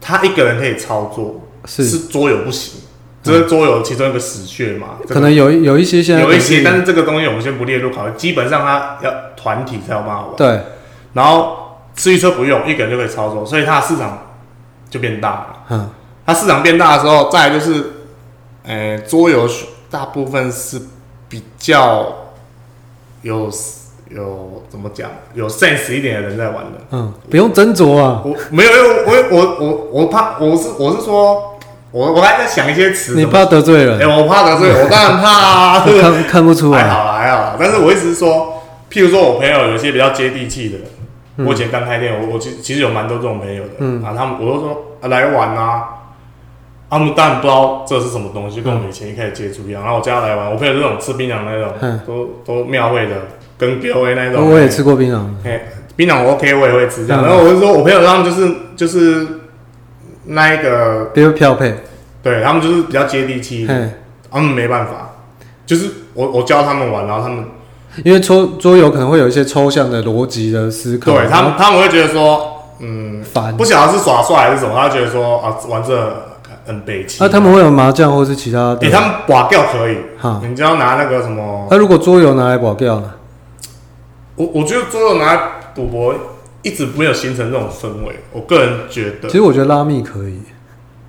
[0.00, 2.79] 他一个人可以操作，是是桌游不行，
[3.22, 4.96] 这是桌游其中一个死穴嘛。
[5.08, 8.12] 可能有有一些现在有一些，但是这个东西我们先不列入考虑。
[8.16, 10.36] 基本上他要团体才有办法玩。
[10.36, 10.60] 对，
[11.14, 11.56] 然后。
[11.96, 14.26] 四驱车不用一个人就可以操作，所以它的市场
[14.88, 15.56] 就变大了。
[15.68, 15.90] 嗯，
[16.24, 19.46] 它市场变大的时候，再来就是，桌游
[19.90, 20.80] 大部分是
[21.28, 22.06] 比较
[23.20, 23.50] 有
[24.08, 26.80] 有怎么讲有 sense 一点的人在玩的。
[26.92, 28.22] 嗯，不用斟酌啊。
[28.24, 31.58] 我没有，因为我我我我怕，我是我是说，
[31.92, 33.14] 我我还在想一些词。
[33.16, 33.98] 你怕得罪人？
[33.98, 35.84] 哎、欸，我怕得罪， 我当然怕啊。
[35.84, 36.82] 看看不出来。
[36.82, 37.56] 还好啦，还好。
[37.58, 40.78] 但是我意思是说，譬如说我朋友有些比较接地气的。
[41.46, 45.84] 我以前刚开店，我我其其实有蛮多这种朋友的，嗯啊，他们我都说啊来玩啊，
[46.90, 49.82] 他们当然不知道这是什么东西，跟我们以前一开始接触一样。
[49.82, 53.16] 然后我叫他来玩，我朋友这种吃槟榔那种，嗯、都都庙会的，
[53.56, 54.50] 跟 B O A 那种。
[54.50, 55.62] 我也吃过槟榔，哎，
[55.96, 57.24] 槟榔我 OK，我也会吃这样。
[57.24, 59.26] 然后我就说我朋友他们就是就是
[60.32, 61.74] 那一个，比如漂配，
[62.22, 63.66] 对他们就是比较接地气，
[64.30, 65.10] 他们没办法，
[65.66, 67.44] 就是我我教他们玩，然后他们。
[68.04, 76.28] 因为桌桌游可能会有一些抽象的逻辑的思考，对他们他们会觉得说，嗯，烦，不晓得是耍帅还是什么，他觉得说啊，玩这
[76.64, 77.18] 很悲戚。
[77.20, 78.76] 那他们会有麻将或是其他？
[78.80, 81.66] 欸，他们刮掉可以，哈，你只要拿那个什么？
[81.68, 83.10] 那如果桌游拿来刮掉呢？
[84.36, 85.40] 我我觉得桌游拿来
[85.74, 86.14] 赌博
[86.62, 89.28] 一直没有形成这种氛围，我个人觉得。
[89.28, 90.40] 其实我觉得拉密可以，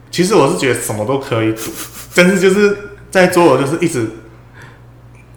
[0.09, 1.71] 其实我是觉得什么都可以煮，
[2.15, 2.77] 但是就是
[3.09, 4.07] 在桌游就是一直。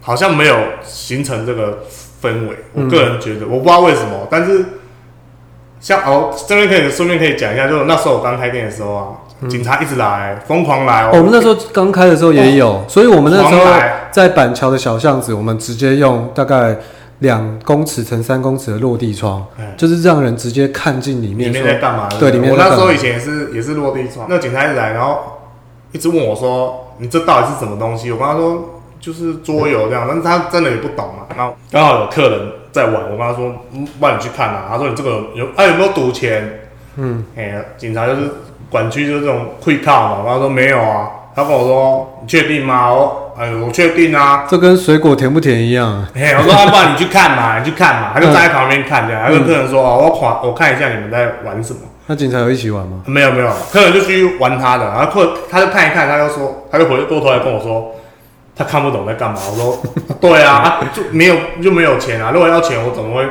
[0.07, 1.79] 好像没有形成这个
[2.21, 4.63] 氛围，我个人觉得，嗯、我不知道为什么，但是
[5.81, 9.07] 像哦，这边可以顺便可以讲一下，就是那时候我刚开店的时候啊，
[9.41, 11.09] 嗯、警察一直来，疯狂来。
[11.09, 13.65] 我们那时候刚开的时候也有，哦、所以我们那时候
[14.11, 16.77] 在板桥的小巷子，我们直接用大概
[17.21, 22.09] 两公尺乘三公尺的落地窗，嗯、就是让人直接看进里面，里面在干嘛？
[22.19, 22.51] 对，里面。
[22.51, 25.19] 我那时候以前也是也是落地窗，那警察一直来，然后
[25.93, 28.71] 一直问我说：“你这到底是什么东西？”我跟他说。
[29.01, 31.27] 就是桌游这样，但是他真的也不懂嘛。
[31.37, 32.41] 然后刚好有客人
[32.73, 34.65] 在玩，我跟他说，嗯，不然你去看啊。
[34.71, 36.61] 他说你这个有啊有没有赌钱？
[36.97, 38.23] 嗯，哎、欸，警察就是
[38.71, 40.21] 管区就是这种会靠嘛。
[40.21, 41.11] 我跟他说没有啊。
[41.37, 46.07] 他跟我说：“你确定吗？”我：“哎，我确定啊。”这跟水果甜不甜一样。
[46.15, 49.23] 哎，我说：“阿爸，你去看嘛，你去看嘛。”他就站在旁边看，这样。
[49.25, 53.03] 他跟客人说：“哦，我看，我看一下你们在玩什么。”那警察有一起玩吗？
[53.07, 53.51] 没有，没有。
[53.73, 57.95] 客人就去玩他的，然后客他就看一看，他就说，他就回过头来跟我说，
[58.55, 59.41] 他看不懂在干嘛。
[59.51, 59.83] 我说
[60.21, 62.31] ：“对啊，啊就没有就没有钱啊。
[62.33, 63.27] 如果要钱，我怎么会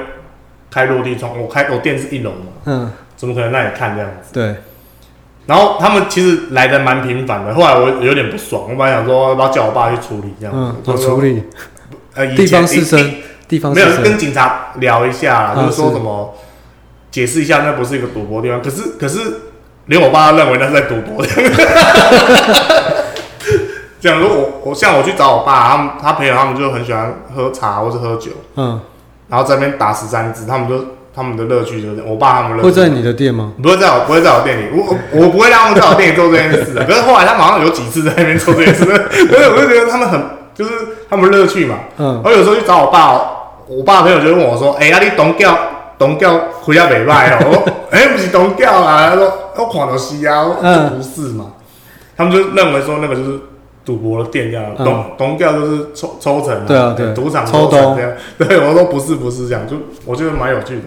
[0.71, 1.31] 开落地窗？
[1.39, 4.55] 我开我店是一楼嘛，嗯，怎么可能让你看这样子？”对。
[5.45, 10.59] 然后他们其实来的蛮频繁的，后来我有点不爽，我本来想说要不要叫我爸去处理这样子。
[10.59, 11.43] 嗯，怎么处理？
[12.13, 13.15] 呃，地方士绅，
[13.47, 16.33] 地方没有跟警察聊一下，就是说什么
[17.11, 18.61] 解释一下，那不是一个赌博地方。
[18.61, 19.19] 可是可是
[19.87, 21.25] 连我爸都认为那是在赌博。
[23.99, 28.79] 这样说，我我像我去找我爸，他们他朋友他们就很喜欢喝茶或是喝酒，嗯，
[29.27, 30.85] 然后在那边打十三支，他们就。
[31.15, 33.53] 他们的乐趣就是，我爸他们乐趣会在你的店吗？
[33.61, 34.65] 不会在我，不会在我店里。
[34.73, 36.83] 我我不会让他们在我店里做这件事的。
[36.87, 38.83] 可是后来他马上有几次在那边做这件事，
[39.29, 40.21] 所以我就觉得他们很，
[40.55, 40.71] 就是
[41.09, 41.75] 他们乐趣嘛。
[41.97, 42.21] 嗯。
[42.25, 43.13] 我有时候去找我爸，
[43.67, 45.57] 我爸朋友就问我说：“哎、欸，啊你东叫
[45.97, 51.45] 东叫回家没卖哦？”我说：“哎、欸，不是东叫啊。”他说：“我看到西啊，就不是嘛。
[51.47, 51.53] 嗯”
[52.17, 53.39] 他们就认为说那个就是
[53.85, 58.11] 赌博的店这样，东东掉就是抽抽成，对啊对，赌场抽成这样。
[58.37, 60.81] 对，我说不是不是这样，就我觉得蛮有趣的。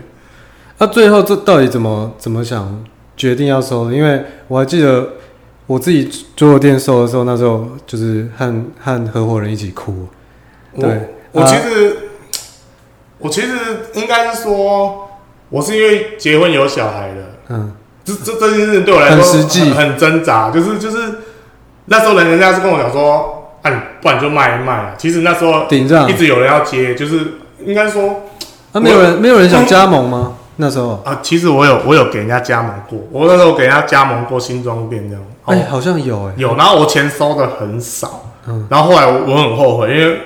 [0.79, 2.85] 那、啊、最后这到底怎么怎么想
[3.17, 3.91] 决定要收？
[3.91, 5.09] 因为我还记得
[5.67, 10.07] 我自己桌游店收的时候，那时候就是和和合伙人一起哭。
[10.79, 11.97] 对，我，我其实、啊、
[13.19, 13.49] 我其实
[13.95, 15.09] 应该是说，
[15.49, 17.23] 我是因为结婚有小孩的。
[17.49, 17.73] 嗯，
[18.05, 20.51] 这这这件事对我来说很实际，很挣扎。
[20.51, 20.99] 就是就是
[21.87, 24.95] 那时候人人家是跟我讲说，啊，不然就卖一卖啊。
[24.99, 28.25] 其实那时候一直有人要接，就是应该说，
[28.73, 30.36] 那、啊、没有人没有人想加盟吗？
[30.57, 35.25] 那时候啊，其实我有我有给人家加盟过，我那时候给人家加盟过新装店这样。
[35.45, 36.57] 哎、欸，好像有哎、欸，有。
[36.57, 38.67] 然后我钱收的很少，嗯。
[38.71, 40.21] 然后后来我我很后悔，因为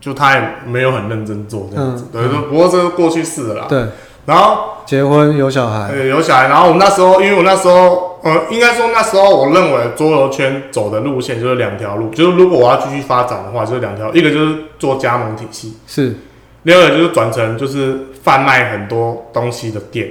[0.00, 2.04] 就他也没有很认真做这样子。
[2.12, 3.66] 嗯、对，嗯、不过这是过去式了啦。
[3.68, 3.86] 对。
[4.26, 6.46] 然后结婚有小孩，对，有小孩。
[6.46, 16.16] 然后我那时候，因为我那时候，呃，应该说那时候我认为桌游圈走的路线就是两条路，就是如果我要继续发展的话，就是两条，一个就是做加盟体系，是。
[16.64, 20.08] 另外就是转成就是贩卖很多东西的店，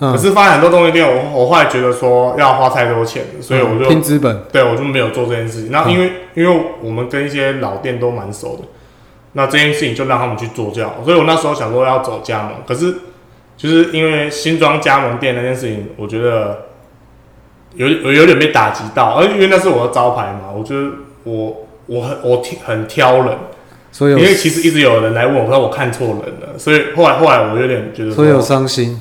[0.00, 5.70] 嗯、可是发现很多东西店，我我后来觉得说要花太多钱，所以我就拼资本，对我就没有做这件事情。
[5.70, 8.62] 那因为、嗯、因为我们跟一些老店都蛮熟的，
[9.32, 10.92] 那这件事情就让他们去做这样。
[11.04, 12.92] 所以我那时候想说要走加盟，可是
[13.56, 16.66] 就是因为新庄加盟店那件事情，我觉得
[17.74, 20.90] 有有有点被打击到，而因为那是我的招牌嘛，我觉得
[21.22, 21.56] 我
[21.86, 23.38] 我很我很挑人。
[23.96, 29.00] 所以，因为其实一直有人来问我，说我看错人了，所以后来后来我有点觉得，所以有伤心，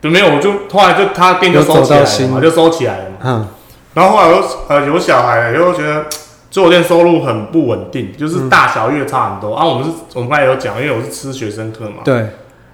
[0.00, 3.16] 就没有，我就后来就他店就收起来了嘛，就收起来了嘛。
[3.24, 3.48] 嗯，
[3.94, 6.06] 然后后来我呃有小孩了，因为我觉得
[6.52, 9.64] 做店收入很不稳定，就是大小月差很多、嗯、啊。
[9.66, 12.28] 我们是我们刚才有讲，因为我是吃学生课嘛，对，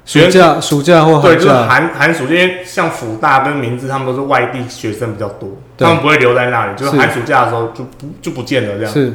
[0.05, 8.93] 暑假暑假或对，就是寒寒暑假，因为像辅大跟明志他们都是外地学生比较多，他们不会留在那里，就是寒暑假的时候就不就不见了这样。
[8.93, 9.15] 是，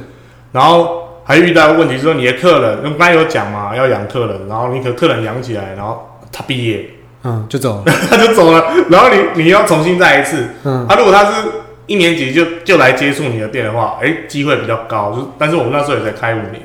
[0.52, 1.03] 然后。
[1.26, 6.86] 还遇到问题，就是说你的客人，我刚才有讲嘛，要养客人，然后你可客人养起来，然后他毕业，
[7.24, 11.48] 嗯，就走了， 他就走了，然后你你要重新再一次，嗯，他、啊、如果他是
[11.88, 16.62] 一年级就就来接触你的店的话，哎、欸，机会比较高，就但是我们那时候也才开五年，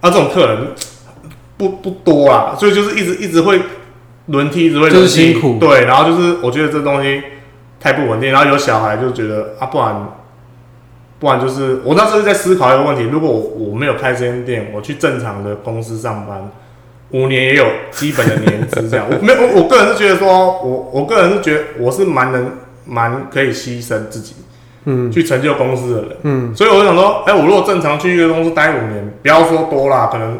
[0.00, 0.68] 啊，这种客人
[1.58, 3.60] 不不多啊，所以就是一直一直会
[4.26, 7.22] 轮梯，一直会轮替，就是辛苦，对，然后就是我觉得这东西
[7.78, 10.08] 太不稳定，然后有小孩就觉得啊，不然。
[11.22, 16.50] 不然就是我那时候在思考一个问题：如果我我没有开这间店，我去正常的公司上班，
[17.12, 19.06] 五年也有基本的年资，这样。
[19.08, 22.50] 我没有我我个人是觉得说，我我个人是觉得我是蛮能
[22.84, 24.34] 蛮可以牺牲自己，
[24.86, 30.36] 嗯，去成就公司的人，嗯，所以我就想说，哎、欸，我如果正常去一个公司待五年，不要说多啦，可能。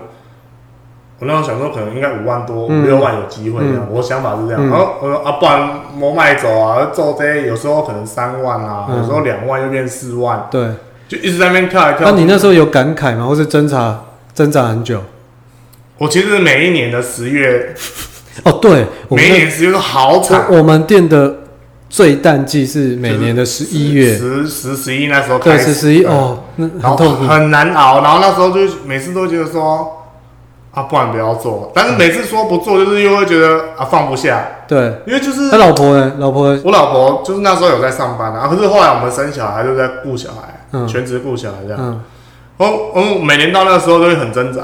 [1.22, 3.86] 我那时候想说，可能应该五万多、五六万有机会这样。
[3.88, 4.68] 我想法是这样。
[4.68, 10.48] 然后我说啊，不然莫卖走啊，做这些有时候可能三万啊，有时候两万又变四万。
[10.50, 10.70] 对，
[11.06, 12.10] 就一直在那边跳来跳。
[12.10, 13.24] 那你那时候有感慨吗？
[13.24, 14.00] 或是挣扎
[14.34, 15.00] 挣扎很久？
[15.98, 17.72] 我其实每一年的十月，
[18.42, 20.46] 哦，对，每一年十月都好惨。
[20.50, 21.36] 我们店的
[21.88, 28.00] 最淡季是每年的十一月，十十十一那时候开始，对，十十一哦，那很痛苦，很难熬。
[28.02, 30.00] 然后那时候就每次都觉得说。
[30.72, 31.70] 啊，不然不要做。
[31.74, 34.42] 但是每次说不做，就是又会觉得啊放不下。
[34.66, 41.78] 对，因为就是他老婆呢，老婆，我老婆就是那时候有在上班啊，可是后来我们生小孩，就在顾小孩，嗯、全职顾小孩这样。
[41.78, 42.00] 嗯、
[42.56, 44.62] 后我我每年到那个时候都会很挣扎，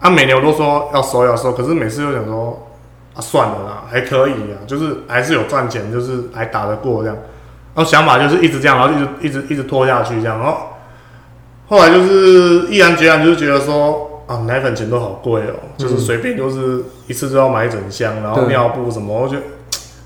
[0.00, 2.66] 啊，每年我都说要收要收，可是每次又想说
[3.14, 7.16] 啊，算了啦，还可以啊，就是还是有赚钱，就是还打得过这样。
[7.74, 10.56] 然后想法就是一直这样，然后一直一直一直拖下去这样，然后
[11.68, 19.42] 后来就是毅然决然，就是觉得说啊，奶粉钱都好贵哦、就是随便就是一次就要买一整箱，然后尿布什么，我觉得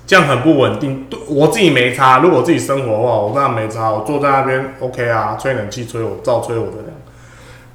[0.07, 1.05] 这样很不稳定。
[1.27, 6.97] 我自己没差，如果我自己生活的话，我当然没差，我坐在那边 OK 啊，吹冷气吹我照吹我的这样。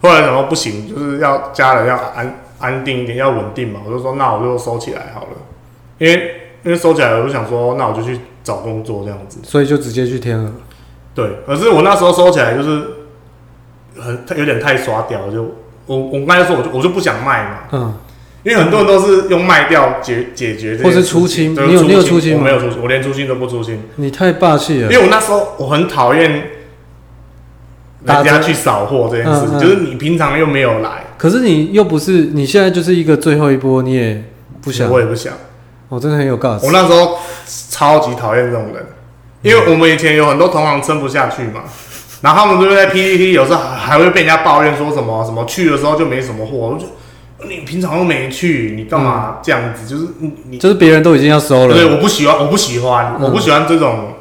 [0.03, 5.37] 后来想说不行，就是要家人要安安定一点，要稳定嘛，我就说那我就收起来好了，
[5.99, 6.35] 因为
[6.65, 8.19] 因为收起来我就想说，那我就去。
[8.43, 10.51] 找工作这样子，所以就直接去天鹅。
[11.15, 12.83] 对，可是我那时候收起来就是
[13.99, 15.45] 很有点太刷掉了，就
[15.91, 17.95] 我我刚才说我就我就不想卖嘛，嗯，
[18.45, 22.39] 因为很多人都是用卖掉解解决这，或是出清，你有你有出清吗？
[22.39, 23.83] 我没有出清，我连出清都不出清。
[23.97, 26.31] 你太霸气了，因为我那时候我很讨厌
[28.05, 34.23] 人家去扫货这件事，嗯嗯、就是你平常又没有来，可是你又不是你现在就是一个最后一波，你也
[34.63, 35.33] 不想，我也不想。
[35.89, 36.65] 我真的很有 gas。
[36.65, 37.19] 我那时候
[37.69, 38.87] 超级讨厌这种人，
[39.43, 41.63] 因为我们以前有很多同行撑不下去嘛，
[42.23, 46.87] 然后他们就会在 PPT 有时候还会被人家抱怨说什么什么去的时候就没什么货，我就
[47.49, 49.87] 你平常都没去，你干嘛这样子？
[49.87, 50.07] 就是
[50.51, 51.75] 你就是别人都已经要收了。
[51.75, 54.15] 对，我不喜欢，我不喜欢，我不喜欢这种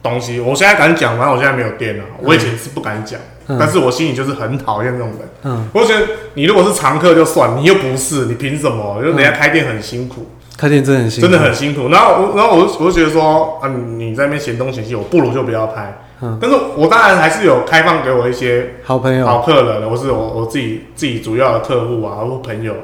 [0.00, 0.38] 东西。
[0.38, 2.04] 我现在敢讲，反正我现在没有店了。
[2.22, 3.18] 我以前是不敢讲，
[3.58, 5.18] 但是我心里就是很讨厌这种人。
[5.42, 9.02] 嗯，我觉得你如果是常客就算，你又不是，你凭什么？
[9.02, 10.30] 就人家开店很辛苦。
[10.56, 11.88] 开店真的很辛苦，真的很辛苦。
[11.88, 16.02] 然后我，然后我就，我就觉得说，啊，你在那边嫌东嫌西，我不如就不要拍。
[16.22, 22.74] 嗯，但是我当然还是有开放给我一些好朋友、好客人，我是我我自己自己主要的客户啊，或朋友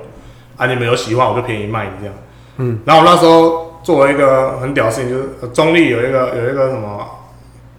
[0.56, 2.14] 啊，你们有喜欢我就便宜卖你这样。
[2.58, 7.06] 嗯，然后我那时候作为一个很屌的事情，就是中立有一个有一个什么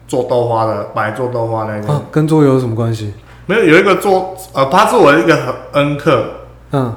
[0.07, 3.13] 做豆花的，买做豆花那个，啊，跟桌游有什么关系？
[3.47, 5.35] 没有，有一个做呃，他是我一个
[5.73, 6.23] 恩客，
[6.71, 6.95] 嗯。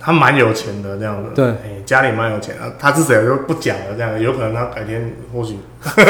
[0.00, 2.70] 他蛮有钱的这样子，对，哎，家里蛮有钱啊。
[2.78, 5.58] 他是谁就不讲了，这样有可能他改天或许，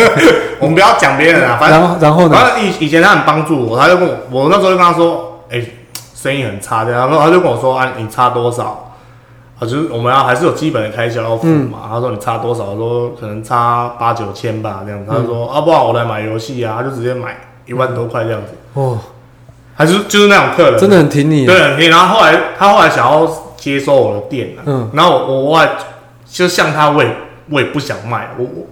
[0.61, 1.57] 我们不要讲别人啊。
[1.59, 2.35] 反正然后然后呢？
[2.35, 5.63] 反正以以前他很帮助我，他就跟我，我那时候就跟他说，哎，
[6.15, 8.93] 生意很差这样，然后他就跟我说啊，你差多少？
[9.59, 11.79] 啊，就是我们要还是有基本的开销要付嘛。
[11.89, 12.65] 他说你差多少？
[12.65, 15.05] 我说可能差八九千吧这样。
[15.09, 18.53] 他就说啊，不好，我来买游戏啊，他就直接买一万多块这样子。
[18.75, 18.99] 哦，
[19.75, 21.91] 还是就是那种客人，真的很挺你，对，很挺。
[21.91, 23.29] 然后后来他后来想要。
[23.59, 25.69] 接收我的店了，嗯，然后我我还
[26.31, 27.11] 就像他，我也
[27.51, 28.67] 我也不想卖，我我，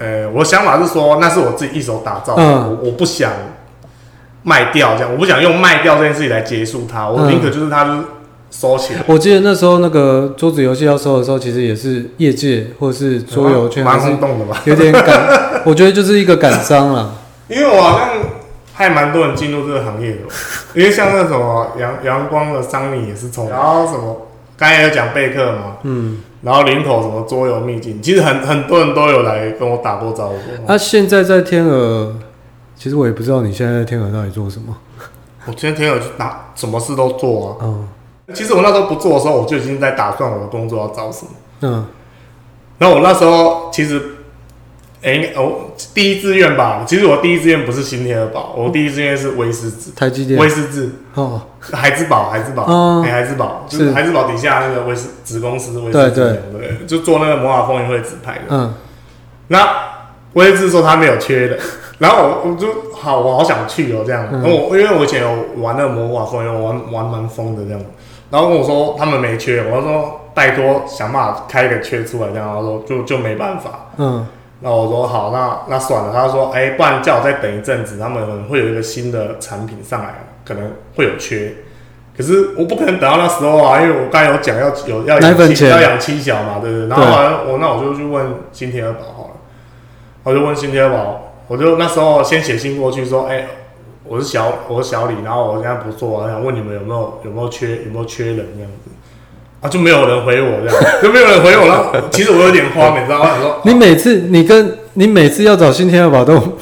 [0.00, 3.30] 呃，我的想法是说，那是我自己一手打造的，嗯，我我不想
[4.42, 7.98] 卖掉这样，我不想用卖掉这件事情来结束它，我宁可就是他就是
[8.50, 9.00] 收起来。
[9.06, 17.12] 我记得那时候那个桌子游戏要收的时候，其实也是业界或者是桌游圈蛮轰动的吧，有点感，我觉得就是一个感伤了，
[17.48, 18.08] 因为我好像。
[18.78, 20.18] 还蛮多人进入这个行业的，
[20.78, 30.36] 因为像那什么阳阳光的桑尼也是从，然后什么刚才有讲贝克嘛，嗯，然后林口什么桌游秘境，其实很很多人都有来跟我打过招呼。
[30.66, 32.14] 那、啊、现在在天鹅，
[32.76, 34.76] 其实我也不知道你现在在天鹅到底做什么。
[35.46, 37.56] 我今天天鹅去打什么事都做啊。
[37.62, 37.88] 嗯，
[38.34, 41.30] 其实我那时候不做的时候，我就已经在打算我的工作要找什么。
[41.62, 41.86] 嗯，
[42.76, 44.15] 然后我那时候其实。
[45.06, 46.82] 哎，哦，第一志愿吧。
[46.84, 58.40] 其实我第一志愿不是新天鹅堡，我第一志愿是威斯治，台积电，威斯治哦，海之宝，海之宝，哦，海之宝，就是海之宝底下那个威斯子公司，威斯治，对对，就做那个魔法风云会纸牌的。
[58.48, 58.74] 嗯，
[59.46, 59.68] 那
[60.32, 61.56] 威斯治说他没有缺的，
[61.98, 64.24] 然后我我就好，我好想去哦，这样。
[64.32, 67.80] 然后我因为我以前有玩那个魔法风云，我玩玩蛮疯的这样。
[68.28, 72.52] 然后跟我说他们没缺，我说拜托想办法开一个缺出来，这样。
[72.52, 73.86] 他说就就没办法。
[73.98, 74.26] 嗯。
[74.60, 76.12] 那我说好，那那算了。
[76.12, 81.52] 他说，哎、欸，不然叫我再等一阵子，他们可能会有一个新的产品上来，可能会有缺。
[82.16, 86.88] 可是我不可能等到那时候啊，因为我刚才有讲要有要养妻要养妻小嘛，对不对？
[86.88, 89.30] 然后后来我那我就去问新天鹅堡好了，
[90.22, 93.48] 我就问新天鹅堡，我就那时候先写信过去说，哎、欸，
[94.04, 98.90] 我是小我是小李，然后我现在不做，我想问你们有没有有没有缺有没有缺人这样子。
[99.66, 102.04] 啊，就没有人回我这样，就没有人回我了。
[102.10, 103.30] 其实我有点慌，你知道吗？
[103.40, 106.56] 说你每次你跟你每次要找新天鹅堡都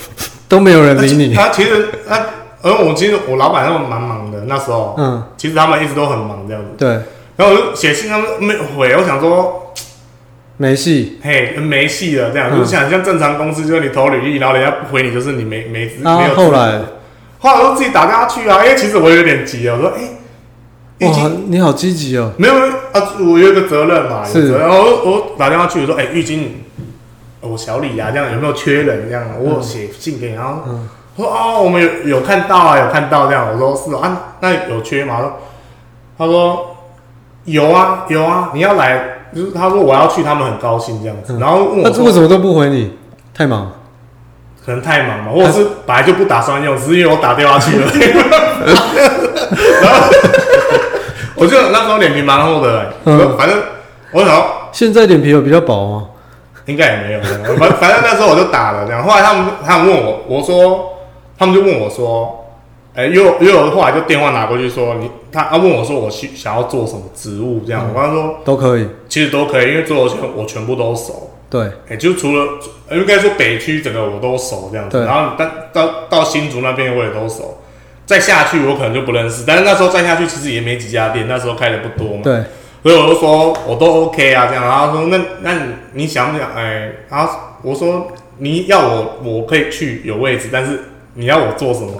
[0.48, 1.34] 都没有人理你。
[1.34, 2.26] 他其实他，
[2.62, 6.68] 而我其实我老板他们蛮忙的那时候，嗯，其实他们一直都很忙这样子。
[6.78, 6.88] 对。
[7.36, 8.96] 然后我就写信，他们没回。
[8.96, 9.74] 我想说
[10.56, 12.56] 没戏，嘿，没戏了这样。
[12.56, 16.34] 就想像正常公司，就是你投履历，然后人家不回你，就是你没没没有。
[16.34, 16.80] 后来
[17.40, 20.02] 后来我自己打电话去啊，因为其实我有点急啊，我说哎。
[21.10, 22.32] 哇，你好积极哦！
[22.36, 24.52] 没有没有啊，我有一个责任嘛，是。
[24.58, 26.64] 然后我我打电话去，我说：“哎，玉金，
[27.40, 29.08] 我小李啊，这样有没有缺人？
[29.08, 30.62] 这样我写信给你。”然后
[31.16, 33.48] 说哦，我们有有看到啊，有看到这样。
[33.52, 35.32] 我说是啊，那有缺吗？
[36.16, 36.76] 他说
[37.44, 41.36] 有啊有啊，你要来，就是他说我要去，他们很高兴这样子。
[41.40, 42.92] 然后问我，那为什么都不回你？
[43.32, 43.72] 太忙，
[44.64, 47.86] 可能太忙嘛，或者是本来就不打算用，只是因为我打电话去了。
[49.82, 50.08] 然后
[51.44, 53.58] 我就那时候脸皮蛮厚的，嗯，反正
[54.12, 56.08] 我想现在脸皮有比较薄吗？
[56.66, 57.20] 应该也没有，
[57.56, 59.10] 反反正那时候我就打了然后。
[59.10, 60.90] 后来他们他们问我，我说。
[61.36, 62.46] 他们就问我说
[62.94, 71.28] ：“哎、欸，又又有后来就电话拿过去说你他他问我说我需想要做什么职务这样，嗯、我跟他说都可以，其实都可以，因为做游圈我全部都熟。
[71.50, 72.46] 对，哎、欸，就除了
[72.92, 77.58] 应该说北区整个我都熟这样子，对然后到到到新竹那边我也都熟，
[78.06, 82.22] 再下去我可能就不认识，但是那时候再下去其实也没几家店，那时候开的不多嘛。
[82.22, 82.42] 对，
[82.82, 85.60] 所以我就说我都 OK 啊这样，然后说那那你
[85.92, 86.52] 你想不想？
[86.54, 87.32] 哎、欸，然后
[87.62, 90.84] 我说你要我我可以去有位置，但是。
[91.16, 91.92] 你要我做什么？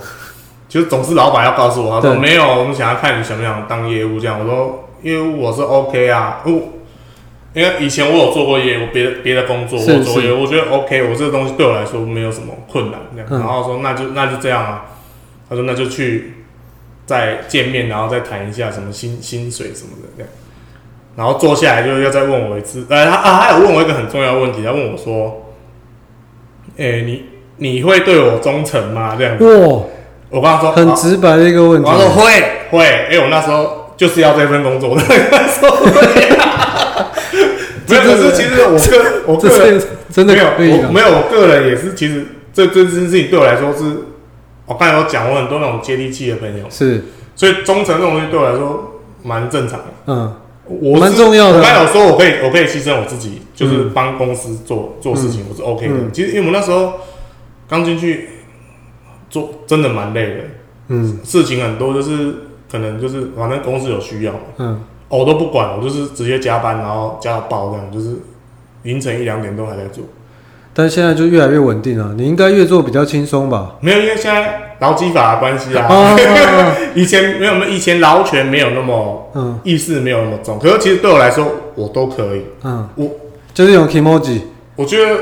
[0.68, 4.40] 就是总是老板要告诉我，他说没有，我们想要看你想不想当业务这样。
[4.40, 6.42] 我说业务我是 OK 啊，
[7.52, 13.28] 因为以前我有做过业务，别的别的工作我做业务，我觉得 OK，我这个东西对我来说没有什么困难这样。
[13.30, 14.84] 嗯、然后说那就那就这样啊，
[15.49, 16.34] 他说那就去
[17.07, 20.30] 再见面，然后再谈一下什么薪薪水什么的这样。
[21.16, 25.53] 然后坐下来就要再问我一次，呃，他啊，他有问我一个很重要的问题，他问我说，
[26.76, 27.26] 哎、欸，你。
[27.57, 29.14] 你会对我忠诚吗？
[29.16, 29.84] 这样子，哇！
[30.28, 31.88] 我跟他说很直白的一个问题。
[31.88, 32.24] 我说会
[32.72, 34.99] 会，哎、欸，我那时候就是要这份工作。
[34.99, 35.92] 他说会，
[37.86, 39.80] 没有，可是其实我个我个人
[40.12, 43.84] 真的没有，我没有，我个人也是，其实这这件事情对我来说是，
[44.67, 47.05] 我刚才有讲我很多那种接地气的朋友，是，
[47.35, 49.87] 所以忠诚这种东西对我来说蛮正常的。
[50.07, 50.35] 嗯，
[50.67, 51.59] 我蛮重要的。
[51.59, 56.11] 我刚才有说我可以，我可以牺牲我自己，就是帮公司做做事情，我是 OK 的。
[56.12, 56.95] 其实因为我们那时候。
[57.67, 58.29] 刚进去
[59.31, 60.41] 做真的蛮累的，
[60.89, 62.35] 嗯，事情很多，就是
[62.71, 68.17] 可能就是反正公司有需要嘛，嗯，我都不管，我就是直接加班，然后加到爆这样，就是
[68.83, 70.05] 凌晨一两点都还在做。
[70.75, 73.77] 但现在就越来越稳定了，你应该越做比较轻松吧？
[73.81, 76.16] 没有，因为现在劳基法的关系啊，啊
[76.95, 80.59] 以前没有以前劳权没有那么，嗯，意识没有那么重。
[80.59, 83.09] 可是其实对我来说，我都可以，嗯，我
[83.55, 84.41] 就是用 kimoji，
[84.77, 85.20] 我觉得。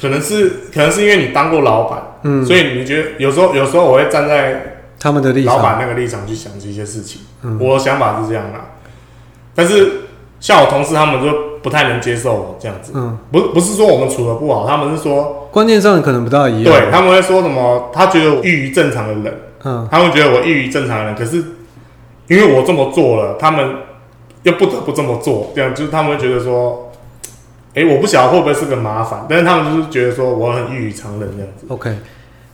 [0.00, 7.20] 可能是可能是因为你当过老板，嗯，所以你觉得有时候有时候我会站在他们的立场，老板那个立场去想这些事情。
[7.42, 8.58] 嗯，我的想法是这样的，
[9.54, 10.04] 但是
[10.40, 11.28] 像我同事他们就
[11.62, 12.92] 不太能接受我这样子。
[12.94, 16.64] 嗯，不不是说我们处的不好，他们是说观念上可能不大一样。
[16.64, 17.90] 对，他们会说什么？
[17.92, 21.36] 他觉得我异于正常的人，嗯，他们觉得我异于正常的人，可是
[22.28, 23.76] 因为我这么做了，他们
[24.42, 26.86] 又不得不这么做，这样就是他们会觉得说。
[27.72, 31.66] 哎、欸，我不晓得会不会是个麻烦，但是他们就是觉得说我很异于常人这样子。
[31.68, 31.96] OK，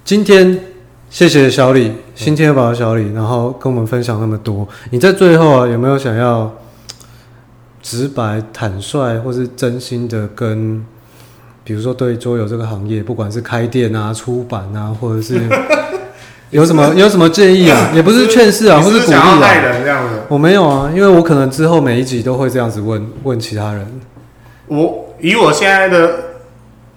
[0.04, 0.61] 今天
[1.09, 4.68] 谢谢小李，新天宝的小李，然后跟我们分享那么多。
[4.90, 6.52] 你在最后啊，有没有想要
[7.89, 10.84] 直白、坦率，或是真心的跟，
[11.62, 15.41] 比如说对桌游这个行业，不管是开店啊、出版啊，或者是
[16.51, 17.93] 有什么有什么建议啊？
[17.95, 19.39] 也不是劝世啊，或是鼓励啊。
[20.26, 24.01] 我没有啊，因为我可能之后每一集都会这样子问问其他人。
[24.66, 26.11] 我以我现在的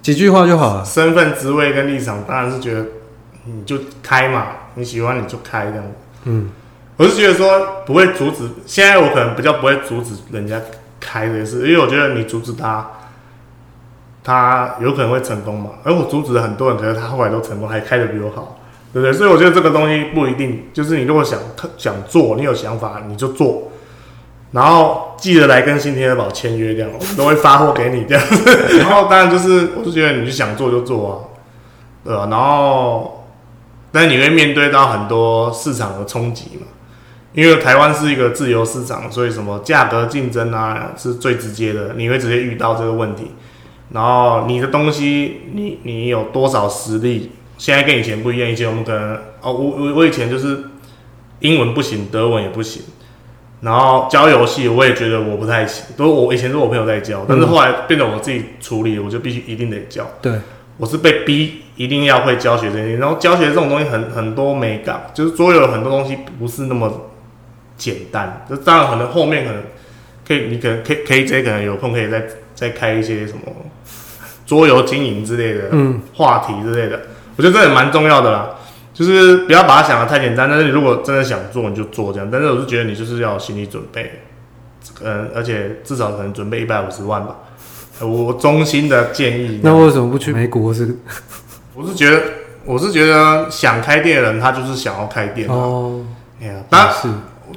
[0.02, 0.84] 几句话就好了。
[0.84, 2.84] 身份、职位跟立场，当然是觉得
[3.46, 5.86] 你就开嘛，你喜欢你就开这样。
[6.24, 6.50] 嗯，
[6.98, 8.50] 我是觉得说不会阻止。
[8.66, 10.60] 现在我可能比较不会阻止人家
[11.00, 12.88] 开这事，因为我觉得你阻止他，
[14.24, 15.72] 他有可能会成功嘛。
[15.84, 18.60] 而我阻止了很多人，可是他后来都成功，还开的比我好，
[18.94, 19.14] 对不对？
[19.14, 21.40] 所以我觉得这个东西不一定，就是你如果想
[21.78, 23.64] 想做，你有想法你就做。
[24.52, 28.80] 然后记得来跟新天鹅堡签约，这样我都会发货给你这样子。
[28.80, 31.14] 然后当然就是，我就觉得你就想做就做啊，
[32.04, 32.28] 对吧？
[32.32, 33.26] 然后，
[33.92, 36.66] 但是你会面对到很多市场的冲击嘛，
[37.34, 43.32] 因为台湾是一个自由市场，所以什么价格竞争啊是最直接的，你会直接遇到这个问题。
[43.92, 47.32] 然后你的东西，你你有多少实力？
[47.58, 50.64] 现在跟以前不一样，以前我们可能哦，我我我以前就是
[51.40, 52.84] 英文不行，德文也不行。
[53.62, 60.10] 然后教游戏，我也觉得我不太行，都我以前是我朋友在教，但是后来变成我自己处理，我就必须一定得教。
[60.22, 60.32] 对，
[60.78, 67.09] 我是被逼一定要会教学这些，然后教学这种东西很很多美感，就是桌游很多东西不是那么
[67.80, 68.46] 简单。
[68.48, 69.64] 就当然可能后面可能
[70.28, 72.24] 可以，你可能 K K J 可能有空可以再
[72.54, 73.40] 再开一些什么
[74.46, 77.00] 桌游经营之类的嗯话题之类的，
[77.36, 78.50] 我觉得这也蛮重要的啦。
[78.94, 82.30] 就是不要把它想的太简单，但是你如果真的想做，你就做这样。
[82.30, 84.20] 但是我是觉得你就是要有心理准备，
[85.02, 87.38] 嗯，而且至少可能准备一百五十万吧。
[88.02, 89.62] 我衷心的建议。
[89.64, 90.74] 那为什么不去美国？
[90.74, 90.98] 是？
[91.74, 92.22] 我是觉得
[92.66, 96.04] 我是觉得想开店的人，他就是想要开店哦。
[96.42, 96.94] 哎呀，当然，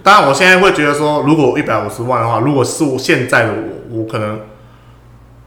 [0.03, 4.41] 当然，我现在会觉得说，如果一百五十万的话，如果是我现在的我，我可能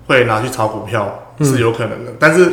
[0.07, 2.11] 会拿去炒股票，是有可能的。
[2.11, 2.51] 嗯、但是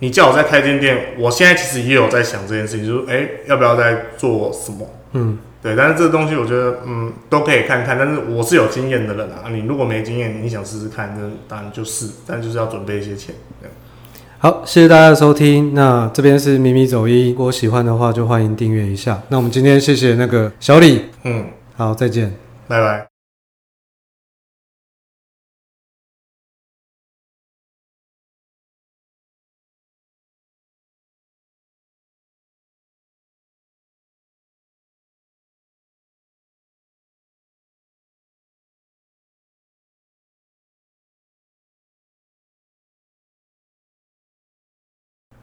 [0.00, 4.86] 你叫我再开间店，我现在其实也有在想这件事情，就是哎、欸，要不要再做什么？
[5.12, 5.38] 嗯。
[5.62, 7.98] 对，但是这个东西我觉得，嗯，都可以看看。
[7.98, 13.34] 但是我是有经验的人啊，你如果没经验，你想试试看，那当然就试，但就是要准备一些钱。
[14.42, 15.74] 好，谢谢大家的收听。
[15.74, 19.20] 那这边是米米走音，如果喜欢的话就欢迎订阅一下。
[19.28, 21.44] 那我们今天谢谢那个小李，嗯，
[21.76, 22.32] 好，再见，
[22.66, 23.09] 拜拜。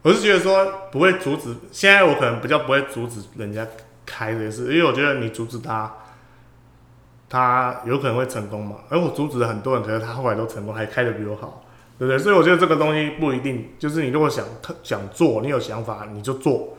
[0.08, 3.66] 我是觉得说不会阻止，现在我可能比较不会阻止人家
[4.06, 5.92] 开这个事，因为我觉得你阻止他，
[7.28, 8.76] 他有可能会成功嘛。
[8.88, 11.62] 而我阻止了很多人，可是他后来都成功，还开得比我好，
[11.98, 12.18] 对不对？
[12.18, 14.46] 所以我觉得这个东西不一定，就是你如果想
[14.82, 16.78] 想做，你有想法你就做，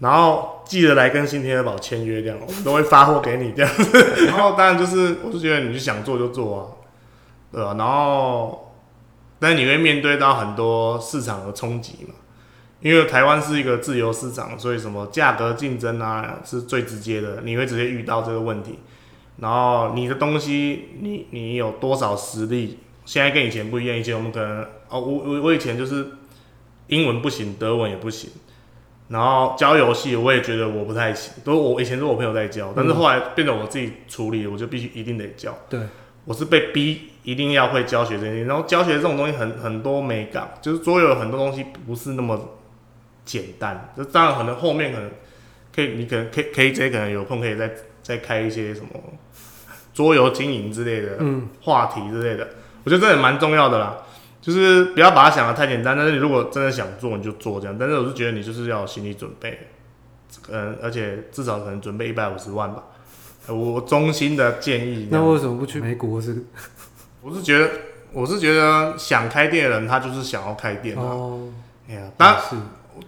[0.00, 4.26] 然后记得来跟新天鹅堡签约，这样我们都会发货给你这样子。
[4.26, 6.66] 然后当然就是，我是觉得你就想做就做啊，
[7.52, 7.76] 对吧？
[7.78, 8.74] 然后，
[9.38, 12.14] 但你会面对到很多市场的冲击嘛。
[12.80, 18.78] 因为台湾是一个自由市场，所以什么价格竞争啊是最直接的，你会直接遇到这个问题。
[19.36, 22.78] 然后你的东西，你你有多少实力？
[23.04, 26.06] 现在跟以前不一样，以前我们可能哦，我我我以前就是
[26.86, 28.30] 英文不行，德文也不行，
[29.08, 35.54] 然后教游戏我也觉得我不太行，都我以前是我朋友在教，但是后来变成我自己处理，我就必须一定得教。
[35.68, 35.80] 对，
[36.24, 42.56] 我是被逼一定要会教学这些，然后教学这种东西很很多美感，就是桌游有很多东西不是那么。
[43.24, 45.10] 简单，就当然可能后面可能
[45.74, 47.70] 可以，你可能 K K J 可能有空可以再
[48.02, 48.88] 再开一些什么
[49.92, 51.18] 桌游经营之类的
[51.62, 52.48] 话题之类的，嗯、
[52.84, 53.98] 我觉得这也蛮重要的啦。
[54.40, 57.76] 就是不要把它想的太简单，但是你如果真的想做，你就做这样。
[57.78, 59.58] 但是我是觉得你就是要有心理准备，
[60.48, 62.82] 嗯，而且至少可能准备一百五十万吧。
[63.48, 65.08] 我衷心的建议。
[65.10, 66.18] 那为什么不去美国？
[66.18, 66.42] 是？
[67.20, 67.70] 我是觉得，
[68.14, 71.50] 我是觉得想开店的人，他就是想要开店哦。
[71.86, 72.42] 哎呀，当然。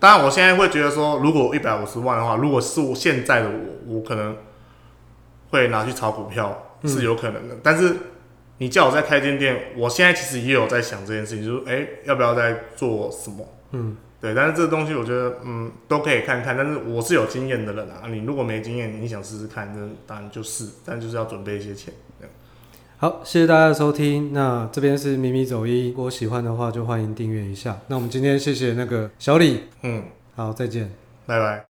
[0.00, 4.36] 当然，我现在会觉得说，如果一百五十万的话，如果是我现在的我，我可能
[5.50, 7.54] 会拿去炒股票，是有可能的。
[7.54, 7.96] 嗯、但是
[8.58, 13.46] 你叫我再开间店，我现在其实也有在想这件事情，就是哎、欸，要不要再做什么？
[13.72, 14.34] 嗯，对。
[14.34, 16.56] 但是这个东西，我觉得嗯，都可以看看。
[16.56, 21.92] 但是我是有经验的人啊，你如果没经验，你想试试看，那当然就试，但就是要准备一些钱。
[23.02, 24.32] 好，谢谢大家的收听。
[24.32, 27.76] 那这边是咪咪走音，如果喜欢的话就欢迎订阅一下。
[27.88, 30.04] 那我们今天谢谢那个小李，嗯，
[30.36, 30.88] 好，再见，
[31.26, 31.64] 拜拜。